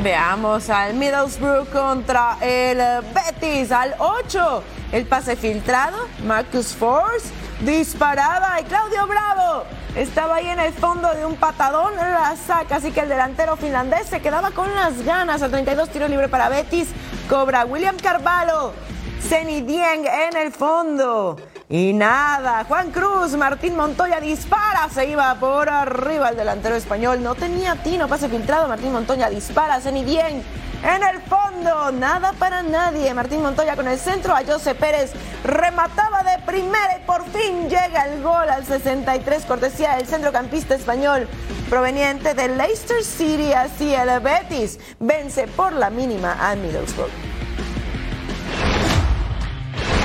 [0.03, 2.79] Veamos al Middlesbrough contra el
[3.13, 4.63] Betis al 8.
[4.91, 7.29] El pase filtrado, Marcus Force
[7.61, 9.63] disparaba y Claudio Bravo
[9.95, 14.07] estaba ahí en el fondo de un patadón, la saca, así que el delantero finlandés
[14.07, 15.41] se quedaba con las ganas.
[15.41, 16.89] A 32 tiro libre para Betis,
[17.29, 18.73] cobra William Carvalho,
[19.21, 21.37] Zeni Dieng en el fondo.
[21.69, 27.23] Y nada, Juan Cruz, Martín Montoya dispara, se iba por arriba el delantero español.
[27.23, 30.43] No tenía tino, pase filtrado, Martín Montoya dispara, Zeni Dieng
[30.83, 33.13] en el fondo, nada para nadie.
[33.13, 35.11] Martín Montoya con el centro, a José Pérez
[35.43, 41.27] remataba de primera y por fin llega el gol al 63, cortesía del centrocampista español
[41.69, 43.53] proveniente de Leicester City.
[43.53, 47.30] Así el Betis vence por la mínima a Middlesbrough.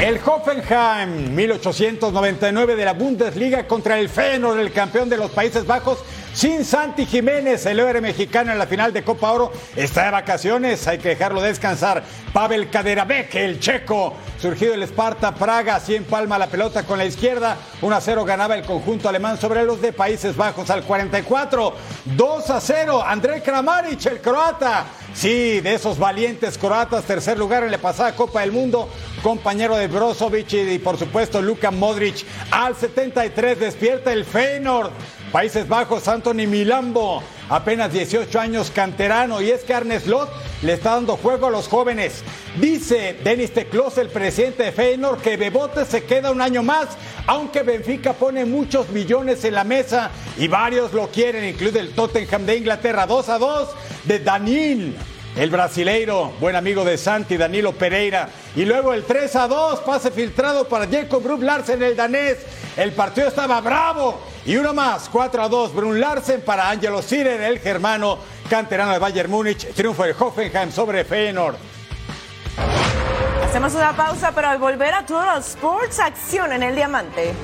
[0.00, 6.00] El Hoffenheim 1899 de la Bundesliga contra el Feyenoord, el campeón de los Países Bajos,
[6.34, 10.86] sin Santi Jiménez, el héroe mexicano en la final de Copa Oro, está de vacaciones,
[10.86, 12.04] hay que dejarlo descansar.
[12.34, 17.56] Pavel Kaderabek, el checo, surgido del Sparta Praga, así palma la pelota con la izquierda,
[17.80, 22.50] 1 a 0 ganaba el conjunto alemán sobre los de Países Bajos al 44, 2
[22.50, 24.84] a 0, André Kramaric, el croata.
[25.16, 28.86] Sí, de esos valientes croatas, tercer lugar en la pasada Copa del Mundo,
[29.22, 32.26] compañero de Brozovic y, por supuesto Luka Modric.
[32.50, 34.90] Al 73 despierta el Feyenoord.
[35.32, 40.30] Países Bajos, Anthony Milambo, apenas 18 años canterano, y es que Arne Slot
[40.62, 42.22] le está dando juego a los jóvenes.
[42.60, 46.88] Dice Denis Teclos, el presidente de Feyenoord, que Bebote se queda un año más,
[47.26, 52.46] aunque Benfica pone muchos millones en la mesa y varios lo quieren, incluye el Tottenham
[52.46, 53.68] de Inglaterra, 2 a 2
[54.04, 54.96] de Danil.
[55.36, 58.30] El brasileiro, buen amigo de Santi, Danilo Pereira.
[58.54, 62.38] Y luego el 3 a 2, pase filtrado para Jacob Rupp Larsen, el danés.
[62.74, 64.18] El partido estaba bravo.
[64.46, 68.18] Y uno más, 4 a 2, Brun Larsen para Angelo Sirer, el germano
[68.48, 69.74] canterano de Bayern Múnich.
[69.74, 71.56] Triunfo de Hoffenheim sobre Feyenoord.
[73.44, 77.34] Hacemos una pausa, pero al volver a los sports, acción en el diamante.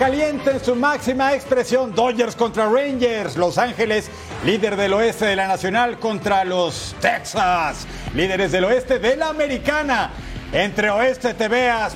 [0.00, 1.94] Caliente en su máxima expresión.
[1.94, 3.36] Dodgers contra Rangers.
[3.36, 4.10] Los Ángeles,
[4.46, 10.10] líder del oeste de la Nacional contra los Texas, líderes del oeste de la Americana.
[10.52, 11.48] Entre Oeste te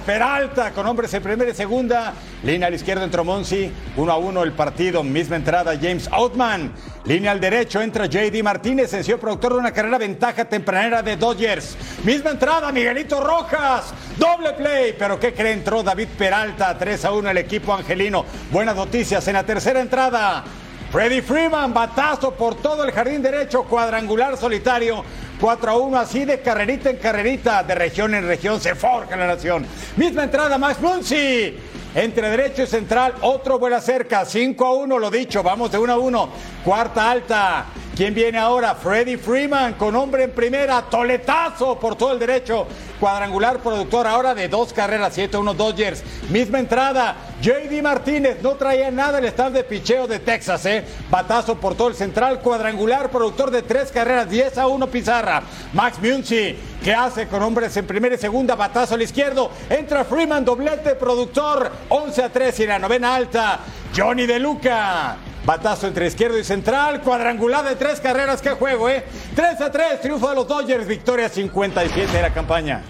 [0.07, 2.15] Peralta con hombres en primera y segunda.
[2.45, 3.73] Línea al izquierdo entró Monsi.
[3.97, 5.03] Uno a uno el partido.
[5.03, 6.73] Misma entrada James Outman.
[7.05, 11.77] Línea al derecho entra JD Martínez, sencillo productor de una carrera ventaja tempranera de Dodgers.
[12.05, 13.93] Misma entrada Miguelito Rojas.
[14.17, 14.95] Doble play.
[14.97, 15.55] Pero ¿qué cree?
[15.55, 16.79] Entró David Peralta.
[16.79, 18.25] 3 a 1 el equipo angelino.
[18.53, 20.45] Buenas noticias en la tercera entrada.
[20.93, 25.03] Freddy Freeman, batazo por todo el jardín derecho, cuadrangular solitario.
[25.45, 29.27] 4 a 1, así de carrerita en carrerita, de región en región, se forja la
[29.27, 29.67] nación.
[29.95, 31.55] Misma entrada, Max Muncy.
[31.95, 34.25] Entre derecho y central, otro buena cerca.
[34.25, 36.29] 5 a 1, lo dicho, vamos de 1 a 1.
[36.65, 37.67] Cuarta alta.
[37.97, 38.75] ¿Quién viene ahora?
[38.75, 42.67] Freddy Freeman con hombre en primera, toletazo por todo el derecho,
[42.99, 46.03] cuadrangular productor ahora de dos carreras, 7-1 Dodgers.
[46.29, 50.85] Misma entrada, JD Martínez no traía nada el staff de picheo de Texas, ¿eh?
[51.09, 55.45] Batazo por todo el central, cuadrangular productor de tres carreras, 10 a 1 Pizarra.
[55.73, 58.57] Max Muncy, ¿qué hace con hombres en primera y segunda?
[58.57, 63.61] Batazo al izquierdo, entra Freeman, doblete productor, 11 a 3 y la novena alta.
[63.97, 65.17] Johnny De Luca.
[65.45, 69.05] Batazo entre izquierdo y central, cuadrangular de tres carreras, qué juego, ¿eh?
[69.37, 72.83] 3 a 3, triunfo de los Dodgers, victoria 57 de la campaña.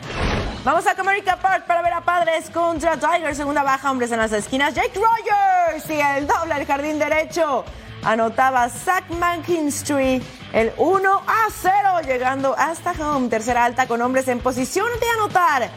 [0.63, 3.37] Vamos a Comerica Park para ver a Padres contra Tigers.
[3.37, 4.73] Segunda baja, hombres en las esquinas.
[4.73, 7.65] Jake Rogers y el doble al jardín derecho.
[8.05, 11.75] Anotaba Zach McKinstry el 1 a 0,
[12.07, 13.29] llegando hasta home.
[13.29, 15.71] Tercera alta con hombres en posición de anotar.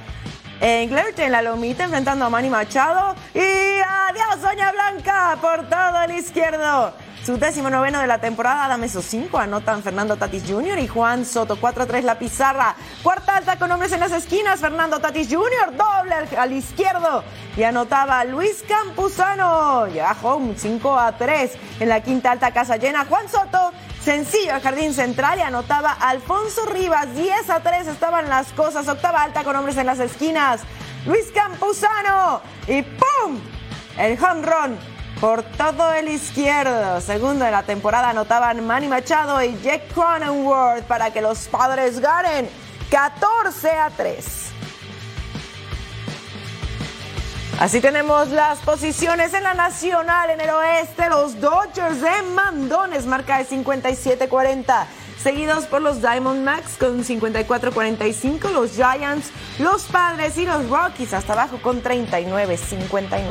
[0.60, 3.16] Engler en la lomita enfrentando a Manny Machado.
[3.34, 6.94] Y adiós, Doña Blanca, por todo el izquierdo.
[7.28, 9.38] Su décimo noveno de la temporada, dame esos cinco.
[9.38, 10.80] Anotan Fernando Tatis Jr.
[10.80, 11.58] y Juan Soto.
[11.58, 12.74] 4-3 la pizarra.
[13.04, 14.62] Cuarta alta con hombres en las esquinas.
[14.62, 15.76] Fernando Tatis Jr.
[15.76, 17.24] doble al, izquierdo.
[17.58, 19.88] Y anotaba Luis Campuzano.
[19.88, 21.52] Llega home 5-3.
[21.82, 23.04] En la quinta alta casa llena.
[23.04, 23.74] Juan Soto.
[24.08, 27.14] Sencillo al jardín central y anotaba Alfonso Rivas.
[27.14, 28.88] 10 a 3 estaban las cosas.
[28.88, 30.62] Octava alta con hombres en las esquinas.
[31.06, 32.40] Luis Campuzano.
[32.70, 33.38] Y ¡pum!
[33.98, 34.78] El home run
[35.20, 37.02] por todo el izquierdo.
[37.02, 42.50] Segundo de la temporada anotaban Manny Machado y Jack Cronenworth para que los padres ganen
[42.90, 44.47] 14 a 3.
[47.60, 53.40] Así tenemos las posiciones en la nacional, en el oeste, los Dodgers de Mandones, marca
[53.40, 54.86] de 57-40,
[55.20, 61.58] seguidos por los Diamondbacks con 54-45, los Giants, los Padres y los Rockies hasta abajo
[61.60, 63.22] con 39-59.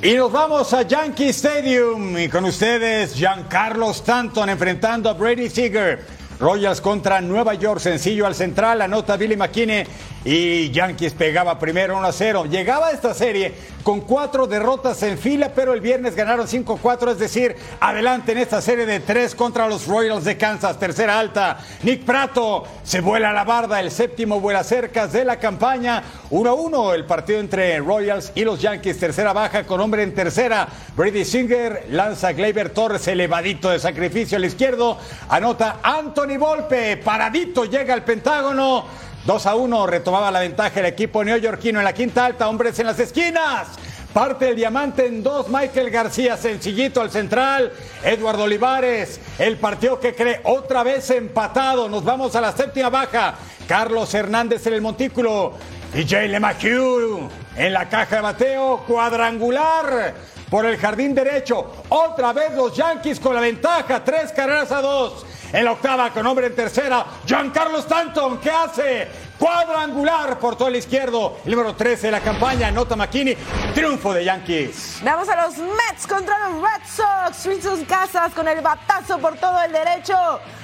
[0.00, 6.20] Y nos vamos a Yankee Stadium y con ustedes Giancarlo Stanton enfrentando a Brady Seager.
[6.40, 9.84] Royals contra Nueva York, sencillo al central, anota Billy McKinney
[10.24, 12.44] y Yankees pegaba primero 1 a 0.
[12.50, 17.56] Llegaba esta serie con cuatro derrotas en fila, pero el viernes ganaron 5-4, es decir,
[17.80, 21.58] adelante en esta serie de tres contra los Royals de Kansas, tercera alta.
[21.82, 26.02] Nick Prato se vuela a la barda, el séptimo vuela cercas de la campaña.
[26.30, 30.68] 1-1 el partido entre Royals y los Yankees, tercera baja con hombre en tercera.
[30.94, 37.94] Brady Singer lanza Gleyber Torres elevadito de sacrificio al izquierdo, anota Anthony Volpe, paradito llega
[37.94, 39.10] al Pentágono.
[39.26, 42.86] 2 a 1 retomaba la ventaja el equipo neoyorquino en la quinta alta, hombres en
[42.86, 43.68] las esquinas.
[44.14, 50.16] Parte el diamante en dos, Michael García, sencillito al central, Eduardo Olivares, el partido que
[50.16, 53.36] cree otra vez empatado, nos vamos a la séptima baja,
[53.68, 55.52] Carlos Hernández en el montículo,
[55.94, 60.14] y Jay LeMahieu en la caja de bateo, cuadrangular
[60.50, 65.24] por el jardín derecho, otra vez los Yankees con la ventaja, tres carreras a dos.
[65.52, 69.08] En la octava, con hombre en tercera, Giancarlo Stanton, ¿qué hace?
[69.38, 71.38] Cuadrangular por todo el izquierdo.
[71.44, 73.36] El número 13 de la campaña, Nota McKinney.
[73.74, 75.00] Triunfo de Yankees.
[75.02, 77.62] Vamos a los Mets contra los Red Sox.
[77.62, 80.14] Sus casas con el batazo por todo el derecho.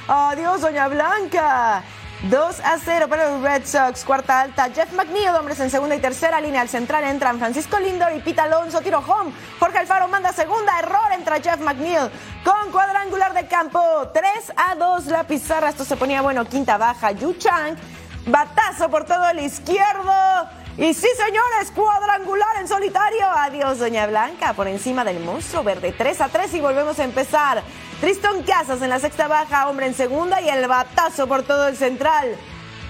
[0.06, 1.82] Adiós, Doña Blanca.
[2.22, 4.04] 2 a 0 para los Red Sox.
[4.04, 6.62] Cuarta alta, Jeff McNeil, hombres en segunda y tercera línea.
[6.62, 8.80] Al central entran Francisco Lindor y Pita Alonso.
[8.80, 9.32] Tiro home.
[9.60, 10.78] Jorge Alfaro manda segunda.
[10.78, 12.10] Error entra Jeff McNeil
[12.44, 13.80] con cuadrangular de campo.
[14.12, 15.68] 3 a 2 la pizarra.
[15.68, 16.44] Esto se ponía bueno.
[16.46, 17.76] Quinta baja, Yu Chang.
[18.26, 20.12] Batazo por todo el izquierdo.
[20.78, 23.26] Y sí, señores, cuadrangular en solitario.
[23.30, 25.94] Adiós, Doña Blanca, por encima del monstruo verde.
[25.96, 27.62] 3 a 3 y volvemos a empezar.
[28.00, 31.76] Triston Casas en la sexta baja, hombre en segunda y el batazo por todo el
[31.78, 32.36] central.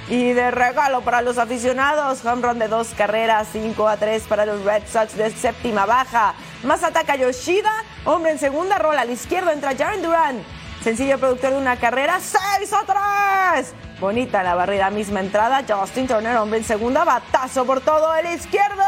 [0.08, 4.46] Y de regalo para los aficionados, home run de dos carreras, 5 a 3 para
[4.46, 6.34] los Red Sox de séptima baja.
[6.64, 7.70] Más ataca Yoshida,
[8.04, 10.42] hombre en segunda, rola al izquierdo, entra Jaren Duran.
[10.82, 13.74] Sencillo productor de una carrera, 6 a 3.
[14.00, 15.62] Bonita la barrera, misma entrada.
[15.68, 18.82] Justin Turner, hombre en segunda, batazo por todo el izquierdo.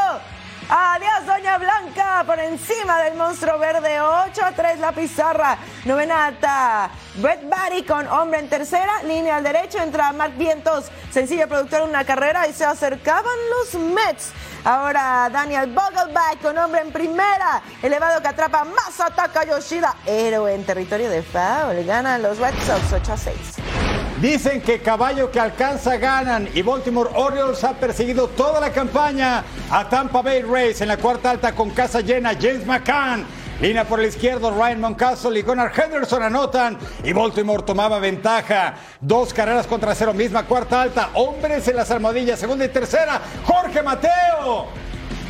[0.71, 4.03] Adiós, Doña Blanca, por encima del monstruo verde.
[4.03, 5.57] 8 a 3 la pizarra.
[5.87, 6.91] Novena alta.
[7.15, 9.03] Brett Barry con hombre en tercera.
[9.03, 9.79] Línea al derecho.
[9.79, 10.91] Entra Mark Vientos.
[11.11, 14.33] Sencillo productor de una carrera y se acercaban los Mets.
[14.63, 17.63] Ahora Daniel Vogelback con hombre en primera.
[17.83, 19.97] Elevado que atrapa más ataca Yoshida.
[20.05, 21.83] Héroe en territorio de foul.
[21.87, 23.37] Ganan los Red Sox 8 a 6.
[24.21, 29.89] Dicen que caballo que alcanza ganan y Baltimore Orioles ha perseguido toda la campaña a
[29.89, 32.35] Tampa Bay Rays en la cuarta alta con casa llena.
[32.35, 33.25] James McCann,
[33.61, 38.75] línea por el izquierdo, Ryan Moncastle y Gunnar Henderson anotan y Baltimore tomaba ventaja.
[39.01, 43.21] Dos carreras contra cero, misma cuarta alta, hombres en las almohadillas, segunda y tercera.
[43.45, 44.67] Jorge Mateo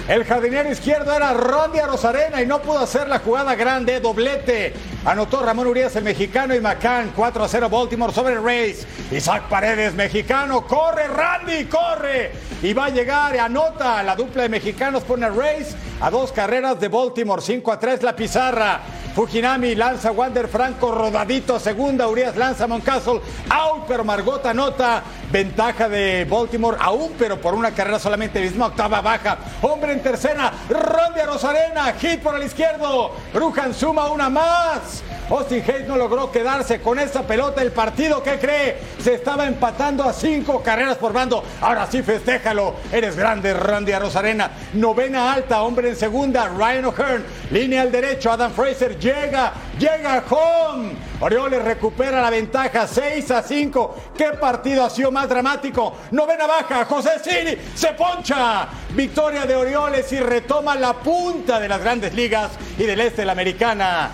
[0.08, 4.72] El jardinero izquierdo era Randy Rosarena y no pudo hacer la jugada grande, doblete.
[5.04, 8.86] Anotó Ramón Urias, el mexicano, y McCann 4 a 0 Baltimore sobre el Rays.
[9.12, 12.32] Isaac Paredes, mexicano, corre Randy, corre.
[12.62, 14.02] Y va a llegar anota.
[14.02, 18.02] La dupla de mexicanos pone a Rays a dos carreras de Baltimore, 5 a 3
[18.02, 18.80] la pizarra.
[19.14, 25.02] Fujinami lanza Wander Franco rodadito a segunda, Urias lanza Moncastle, out, pero Margot anota.
[25.32, 29.38] Ventaja de Baltimore aún, pero por una carrera solamente misma octava baja.
[29.60, 33.16] Hombre en tercera, Randy Rosarena, hit por el izquierdo.
[33.32, 35.02] Brujan suma una más.
[35.30, 37.60] Austin Hayes no logró quedarse con esa pelota.
[37.60, 38.78] El partido, ¿qué cree?
[38.98, 41.44] Se estaba empatando a cinco carreras por bando.
[41.60, 42.74] Ahora sí, festéjalo.
[42.90, 44.50] Eres grande, Randy Rosarena.
[44.74, 47.24] Novena alta, hombre en segunda, Ryan O'Hearn.
[47.50, 50.96] Línea al derecho, Adam Fraser llega, llega home.
[51.20, 53.96] Orioles recupera la ventaja 6 a 5.
[54.16, 55.94] ¿Qué partido ha sido más dramático?
[56.12, 58.68] Novena baja, José Cini se poncha.
[58.90, 63.26] Victoria de Orioles y retoma la punta de las grandes ligas y del este de
[63.26, 64.10] la americana.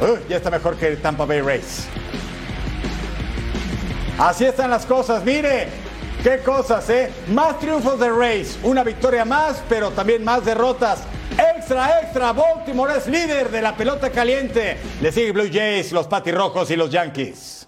[0.00, 1.88] Uh, ya está mejor que el Tampa Bay Rays.
[4.18, 5.68] Así están las cosas, mire,
[6.22, 7.10] qué cosas, ¿eh?
[7.28, 11.00] Más triunfos de Rays, una victoria más, pero también más derrotas.
[11.56, 14.76] Extra, extra, Baltimore es líder de la pelota caliente.
[15.00, 17.64] Le sigue Blue Jays, los Patirrojos y los Yankees.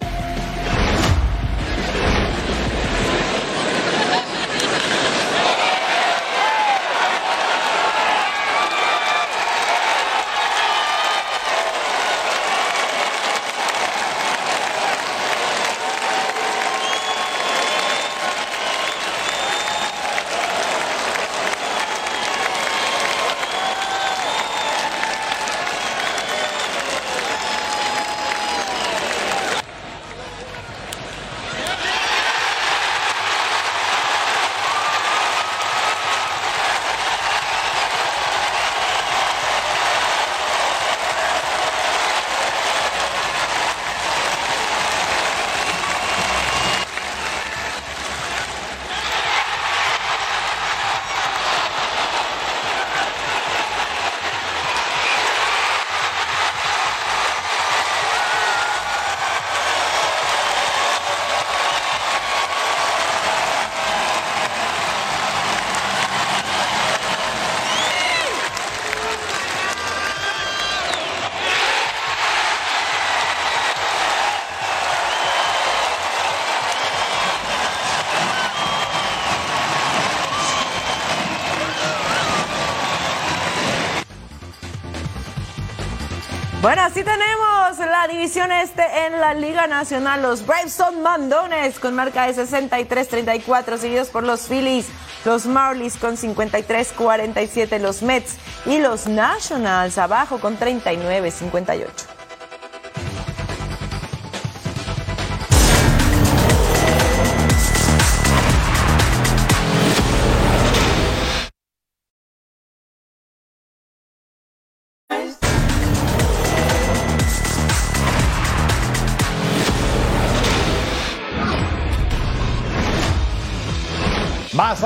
[88.37, 90.21] Este en la Liga Nacional.
[90.21, 94.87] Los Braves son mandones con marca de 63-34, seguidos por los Phillies,
[95.25, 102.00] los Marlins con 53-47, los Mets y los Nationals abajo con 39-58.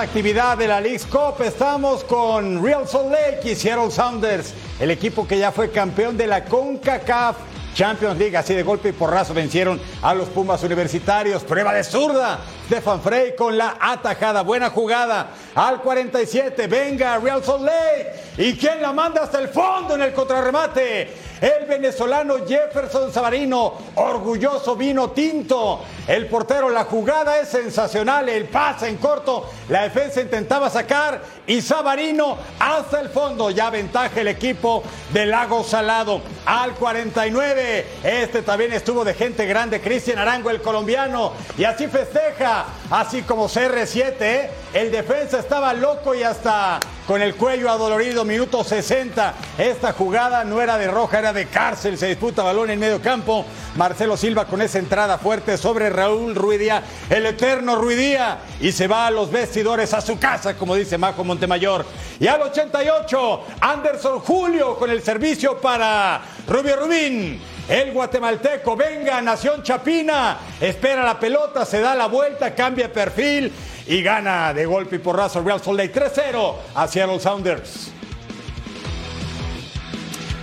[0.06, 1.42] Actividad de la League's Cup.
[1.44, 6.28] Estamos con Real Salt Lake y Seattle Sounders, el equipo que ya fue campeón de
[6.28, 7.36] la CONCACAF
[7.76, 8.36] Champions League.
[8.36, 11.44] Así de golpe y porrazo vencieron a los Pumas Universitarios.
[11.44, 12.40] Prueba de zurda.
[12.66, 14.42] Stefan Frey con la atajada.
[14.42, 15.28] Buena jugada.
[15.54, 16.66] Al 47.
[16.66, 18.14] Venga, Real Salt Lake.
[18.38, 21.14] ¿Y quién la manda hasta el fondo en el contrarremate?
[21.42, 25.82] El venezolano Jefferson Sabarino, orgulloso vino tinto.
[26.08, 28.30] El portero, la jugada es sensacional.
[28.30, 29.50] El pase en corto.
[29.70, 33.50] La defensa intentaba sacar y Sabarino hasta el fondo.
[33.52, 34.82] Ya ventaja el equipo
[35.14, 36.22] del Lago Salado.
[36.46, 37.65] Al 49.
[38.04, 39.82] Este también estuvo de gente grande.
[39.82, 41.34] Cristian Arango, el colombiano.
[41.58, 42.66] Y así festeja.
[42.90, 44.16] Así como CR7.
[44.22, 44.50] ¿eh?
[44.74, 48.26] El defensa estaba loco y hasta con el cuello adolorido.
[48.26, 49.34] Minuto 60.
[49.58, 51.98] Esta jugada no era de roja, era de cárcel.
[51.98, 53.46] Se disputa balón en medio campo.
[53.76, 58.40] Marcelo Silva con esa entrada fuerte sobre Raúl Ruidía, el eterno Ruidía.
[58.62, 61.86] Y se va a los vestidores a su casa, como dice Majo Montemayor.
[62.20, 67.42] Y al 88, Anderson Julio con el servicio para Rubio Rubín.
[67.68, 73.52] El guatemalteco, venga, Nación Chapina, espera la pelota, se da la vuelta, cambia perfil
[73.88, 77.92] y gana de golpe y porrazo Real Salt Lake 3-0 a Seattle Sounders.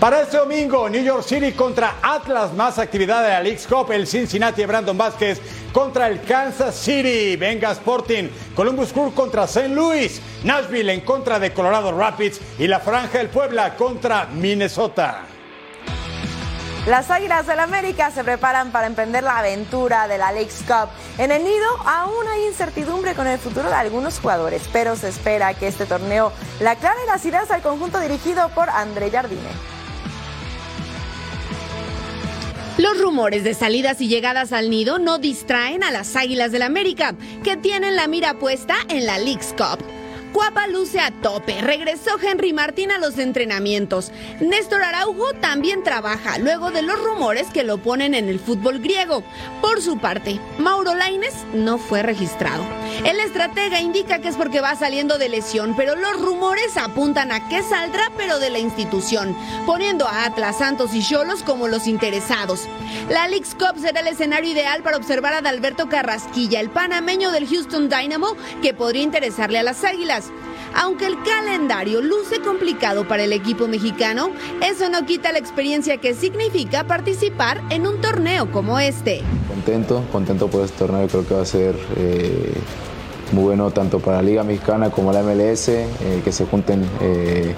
[0.01, 4.09] Para este domingo, New York City contra Atlas, más actividad de la League's Cup, el
[4.09, 5.41] Cincinnati de Brandon Vázquez
[5.73, 9.69] contra el Kansas City, Venga Sporting, Columbus Crew contra St.
[9.69, 15.27] Louis, Nashville en contra de Colorado Rapids y la Franja del Puebla contra Minnesota.
[16.87, 20.89] Las Águilas del América se preparan para emprender la aventura de la League's Cup.
[21.17, 25.55] En el nido aún hay incertidumbre con el futuro de algunos jugadores, pero se espera
[25.55, 29.41] que este torneo la clave las ideas al conjunto dirigido por André Jardine.
[32.79, 37.15] Los rumores de salidas y llegadas al nido no distraen a las Águilas del América,
[37.45, 39.85] que tienen la mira puesta en la League's Cup.
[40.33, 41.61] Cuapa luce a tope.
[41.61, 44.13] Regresó Henry Martín a los entrenamientos.
[44.41, 49.23] Néstor Araujo también trabaja, luego de los rumores que lo ponen en el fútbol griego.
[49.61, 52.65] Por su parte, Mauro Laines no fue registrado.
[53.05, 57.49] El estratega indica que es porque va saliendo de lesión, pero los rumores apuntan a
[57.49, 59.37] que saldrá, pero de la institución,
[59.67, 62.69] poniendo a Atlas, Santos y Cholos como los interesados.
[63.09, 67.49] La League's Cup será el escenario ideal para observar a Dalberto Carrasquilla, el panameño del
[67.49, 70.31] Houston Dynamo, que podría interesarle a las Águilas.
[70.75, 74.31] Aunque el calendario luce complicado para el equipo mexicano,
[74.63, 79.23] eso no quita la experiencia que significa participar en un torneo como este.
[79.49, 82.53] Contento, contento por este torneo, creo que va a ser eh,
[83.33, 85.89] muy bueno tanto para la Liga Mexicana como la MLS, eh,
[86.25, 87.55] que se junten eh,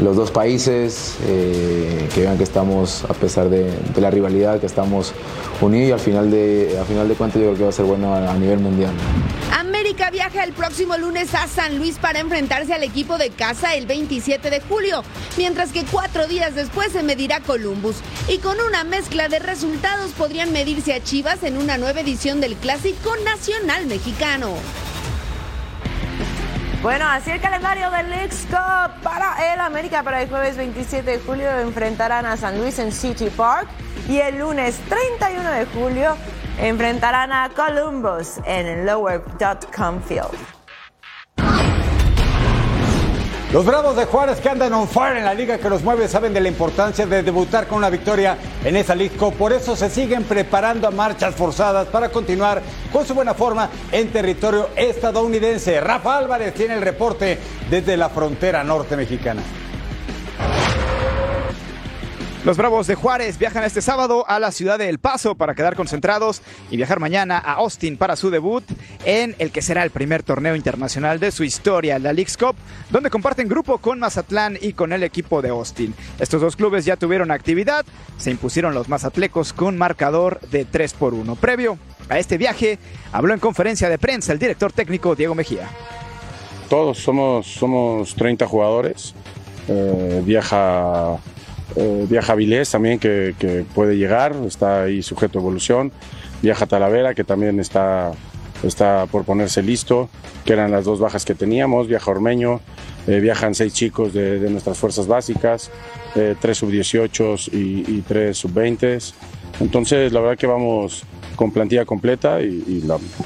[0.00, 4.66] los dos países, eh, que vean que estamos, a pesar de, de, la rivalidad, que
[4.66, 5.12] estamos
[5.60, 7.86] unidos y al final de, al final de cuentas yo creo que va a ser
[7.86, 8.92] bueno a, a nivel mundial.
[9.76, 13.84] América viaja el próximo lunes a San Luis para enfrentarse al equipo de casa el
[13.84, 15.04] 27 de julio,
[15.36, 17.96] mientras que cuatro días después se medirá Columbus.
[18.26, 22.56] Y con una mezcla de resultados podrían medirse a Chivas en una nueva edición del
[22.56, 24.54] Clásico Nacional Mexicano.
[26.82, 31.18] Bueno, así el calendario del League's Cup para el América para el jueves 27 de
[31.18, 33.68] julio enfrentarán a San Luis en City Park
[34.08, 36.16] y el lunes 31 de julio
[36.58, 40.56] enfrentarán a Columbus en el Lower.com Field.
[43.52, 46.34] Los Bravos de Juárez que andan on fire en la liga que los mueve saben
[46.34, 49.34] de la importancia de debutar con una victoria en esa Cup.
[49.34, 52.60] Por eso se siguen preparando a marchas forzadas para continuar
[52.92, 55.80] con su buena forma en territorio estadounidense.
[55.80, 57.38] Rafa Álvarez tiene el reporte
[57.70, 59.42] desde la frontera norte mexicana.
[62.46, 65.74] Los Bravos de Juárez viajan este sábado a la ciudad de El Paso para quedar
[65.74, 68.62] concentrados y viajar mañana a Austin para su debut
[69.04, 72.54] en el que será el primer torneo internacional de su historia, la League's Cup,
[72.90, 75.92] donde comparten grupo con Mazatlán y con el equipo de Austin.
[76.20, 77.84] Estos dos clubes ya tuvieron actividad,
[78.16, 81.34] se impusieron los mazatlecos con marcador de 3 por 1.
[81.34, 81.78] Previo
[82.08, 82.78] a este viaje,
[83.10, 85.68] habló en conferencia de prensa el director técnico Diego Mejía.
[86.70, 89.16] Todos somos, somos 30 jugadores,
[89.66, 91.18] eh, viaja
[91.76, 95.92] eh, viaja Vilés también, que, puede llegar, está ahí sujeto a evolución.
[96.42, 98.12] Viaja Talavera, que también está,
[98.62, 100.08] está por ponerse listo,
[100.44, 101.86] que eran las dos bajas que teníamos.
[101.86, 102.60] Viaja Ormeño,
[103.06, 105.70] eh, viajan seis chicos de, nuestras fuerzas básicas,
[106.14, 109.12] eh, tres sub-18 y, y, tres sub-20.
[109.60, 111.04] Entonces, la verdad que vamos
[111.36, 112.82] con plantilla completa y,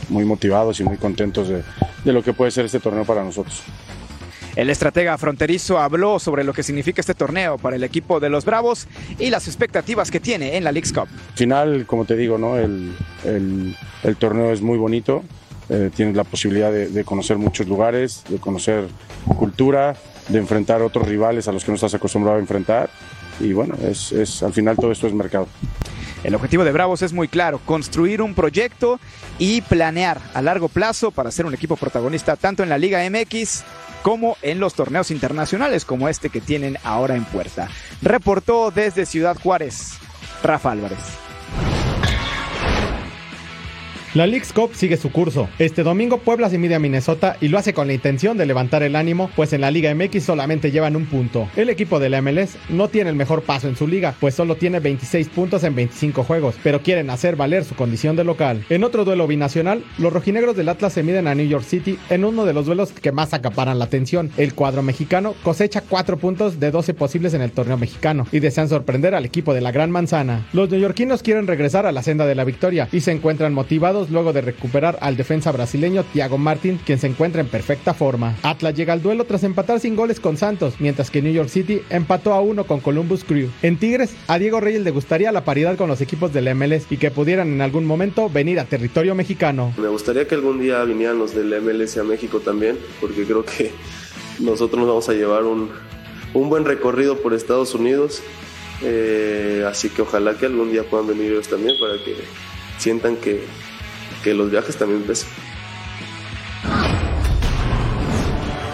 [0.09, 3.62] muy motivados y muy contentos de lo que puede ser este torneo para nosotros.
[4.57, 8.44] El estratega fronterizo habló sobre lo que significa este torneo para el equipo de los
[8.44, 8.88] Bravos
[9.18, 11.09] y las expectativas que tiene en la League's Cup.
[11.30, 12.57] Al final, como te digo, ¿no?
[12.57, 12.92] el,
[13.24, 15.22] el, el torneo es muy bonito.
[15.68, 18.88] Eh, tienes la posibilidad de, de, conocer muchos lugares, de conocer
[19.38, 19.94] cultura,
[20.28, 22.90] de enfrentar otros rivales a los que no estás acostumbrado a enfrentar.
[23.38, 25.46] Y bueno, es, es, al final todo esto es mercado.
[26.24, 29.01] El objetivo de Bravos es muy claro, construir un proyecto
[29.38, 33.64] y planear a largo plazo para ser un equipo protagonista tanto en la Liga MX
[34.03, 37.68] como en los torneos internacionales como este que tienen ahora en puerta.
[38.03, 39.92] Reportó desde Ciudad Juárez,
[40.42, 41.30] Rafa Álvarez.
[44.12, 45.48] La League's Cup sigue su curso.
[45.61, 48.82] Este domingo Puebla se mide a Minnesota y lo hace con la intención de levantar
[48.82, 51.48] el ánimo, pues en la Liga MX solamente llevan un punto.
[51.54, 54.56] El equipo de la MLS no tiene el mejor paso en su liga, pues solo
[54.56, 58.64] tiene 26 puntos en 25 juegos, pero quieren hacer valer su condición de local.
[58.68, 62.24] En otro duelo binacional, los rojinegros del Atlas se miden a New York City en
[62.24, 64.32] uno de los duelos que más acaparan la atención.
[64.36, 68.68] El cuadro mexicano cosecha 4 puntos de 12 posibles en el torneo mexicano y desean
[68.68, 70.48] sorprender al equipo de la Gran Manzana.
[70.52, 74.32] Los neoyorquinos quieren regresar a la senda de la victoria y se encuentran motivados luego
[74.32, 78.36] de recuperar al defensa brasileño Thiago Martin, quien se encuentra en perfecta forma.
[78.42, 81.82] Atlas llega al duelo tras empatar sin goles con Santos, mientras que New York City
[81.90, 83.51] empató a uno con Columbus Crew.
[83.62, 86.96] En Tigres, a Diego Reyes le gustaría la paridad con los equipos del MLS y
[86.96, 89.74] que pudieran en algún momento venir a territorio mexicano.
[89.76, 93.72] Me gustaría que algún día vinieran los del MLS a México también, porque creo que
[94.38, 95.68] nosotros nos vamos a llevar un,
[96.32, 98.22] un buen recorrido por Estados Unidos
[98.82, 102.16] Eh, así que ojalá que algún día puedan venir ellos también para que
[102.78, 103.42] sientan que,
[104.23, 105.29] que los viajes también pesan.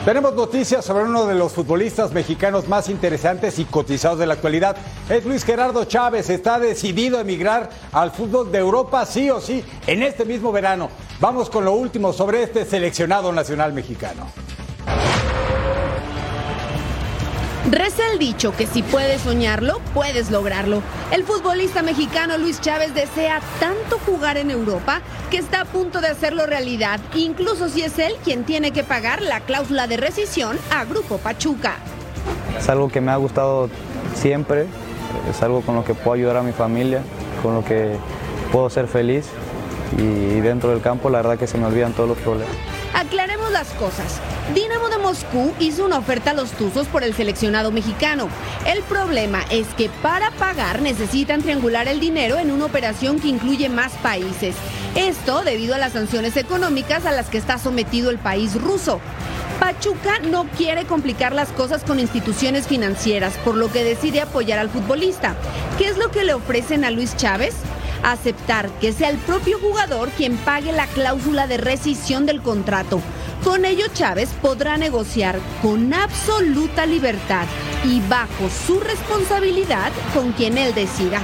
[0.07, 4.77] Tenemos noticias sobre uno de los futbolistas mexicanos más interesantes y cotizados de la actualidad.
[5.09, 6.31] Es Luis Gerardo Chávez.
[6.31, 10.91] Está decidido a emigrar al fútbol de Europa, sí o sí, en este mismo verano.
[11.19, 14.29] Vamos con lo último sobre este seleccionado nacional mexicano.
[17.71, 20.83] Reza el dicho que si puedes soñarlo, puedes lograrlo.
[21.11, 25.01] El futbolista mexicano Luis Chávez desea tanto jugar en Europa
[25.33, 29.21] que está a punto de hacerlo realidad, incluso si es él quien tiene que pagar
[29.21, 31.75] la cláusula de rescisión a Grupo Pachuca.
[32.57, 33.69] Es algo que me ha gustado
[34.15, 34.67] siempre,
[35.29, 37.03] es algo con lo que puedo ayudar a mi familia,
[37.43, 37.97] con lo que
[38.53, 39.27] puedo ser feliz
[39.99, 42.76] y dentro del campo la verdad que se me olvidan todos los problemas.
[42.97, 44.23] Aclaremos las cosas.
[44.55, 48.31] Dinamo de Moscú hizo una oferta a los Tuzos por el seleccionado mexicano.
[48.65, 53.69] El problema es que para pagar necesitan triangular el dinero en una operación que incluye
[53.69, 54.57] más países.
[54.95, 58.99] Esto debido a las sanciones económicas a las que está sometido el país ruso.
[59.61, 64.71] Pachuca no quiere complicar las cosas con instituciones financieras, por lo que decide apoyar al
[64.71, 65.35] futbolista.
[65.77, 67.57] ¿Qué es lo que le ofrecen a Luis Chávez?
[68.03, 73.01] Aceptar que sea el propio jugador quien pague la cláusula de rescisión del contrato.
[73.45, 77.47] Con ello Chávez podrá negociar con absoluta libertad
[77.85, 81.21] y bajo su responsabilidad con quien él decida.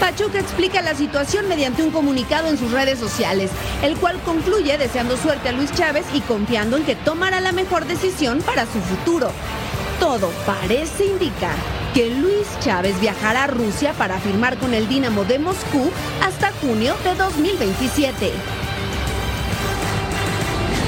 [0.00, 3.50] Pachuca explica la situación mediante un comunicado en sus redes sociales,
[3.82, 7.86] el cual concluye deseando suerte a Luis Chávez y confiando en que tomará la mejor
[7.86, 9.32] decisión para su futuro.
[10.00, 11.54] Todo parece indicar
[11.94, 15.90] que Luis Chávez viajará a Rusia para firmar con el Dinamo de Moscú
[16.22, 18.30] hasta junio de 2027.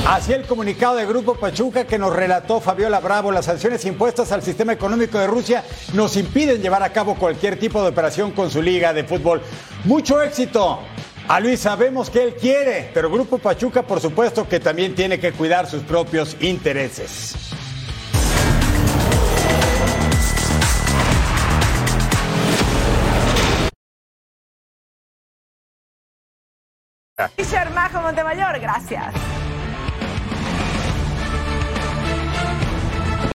[0.07, 4.43] Así el comunicado del Grupo Pachuca que nos relató Fabiola Bravo, las sanciones impuestas al
[4.43, 8.61] sistema económico de Rusia nos impiden llevar a cabo cualquier tipo de operación con su
[8.61, 9.41] liga de fútbol.
[9.85, 10.81] Mucho éxito.
[11.29, 15.33] A Luis sabemos que él quiere, pero Grupo Pachuca por supuesto que también tiene que
[15.33, 17.58] cuidar sus propios intereses.
[27.27, 29.38] Fisher Majo Montemayor, gracias.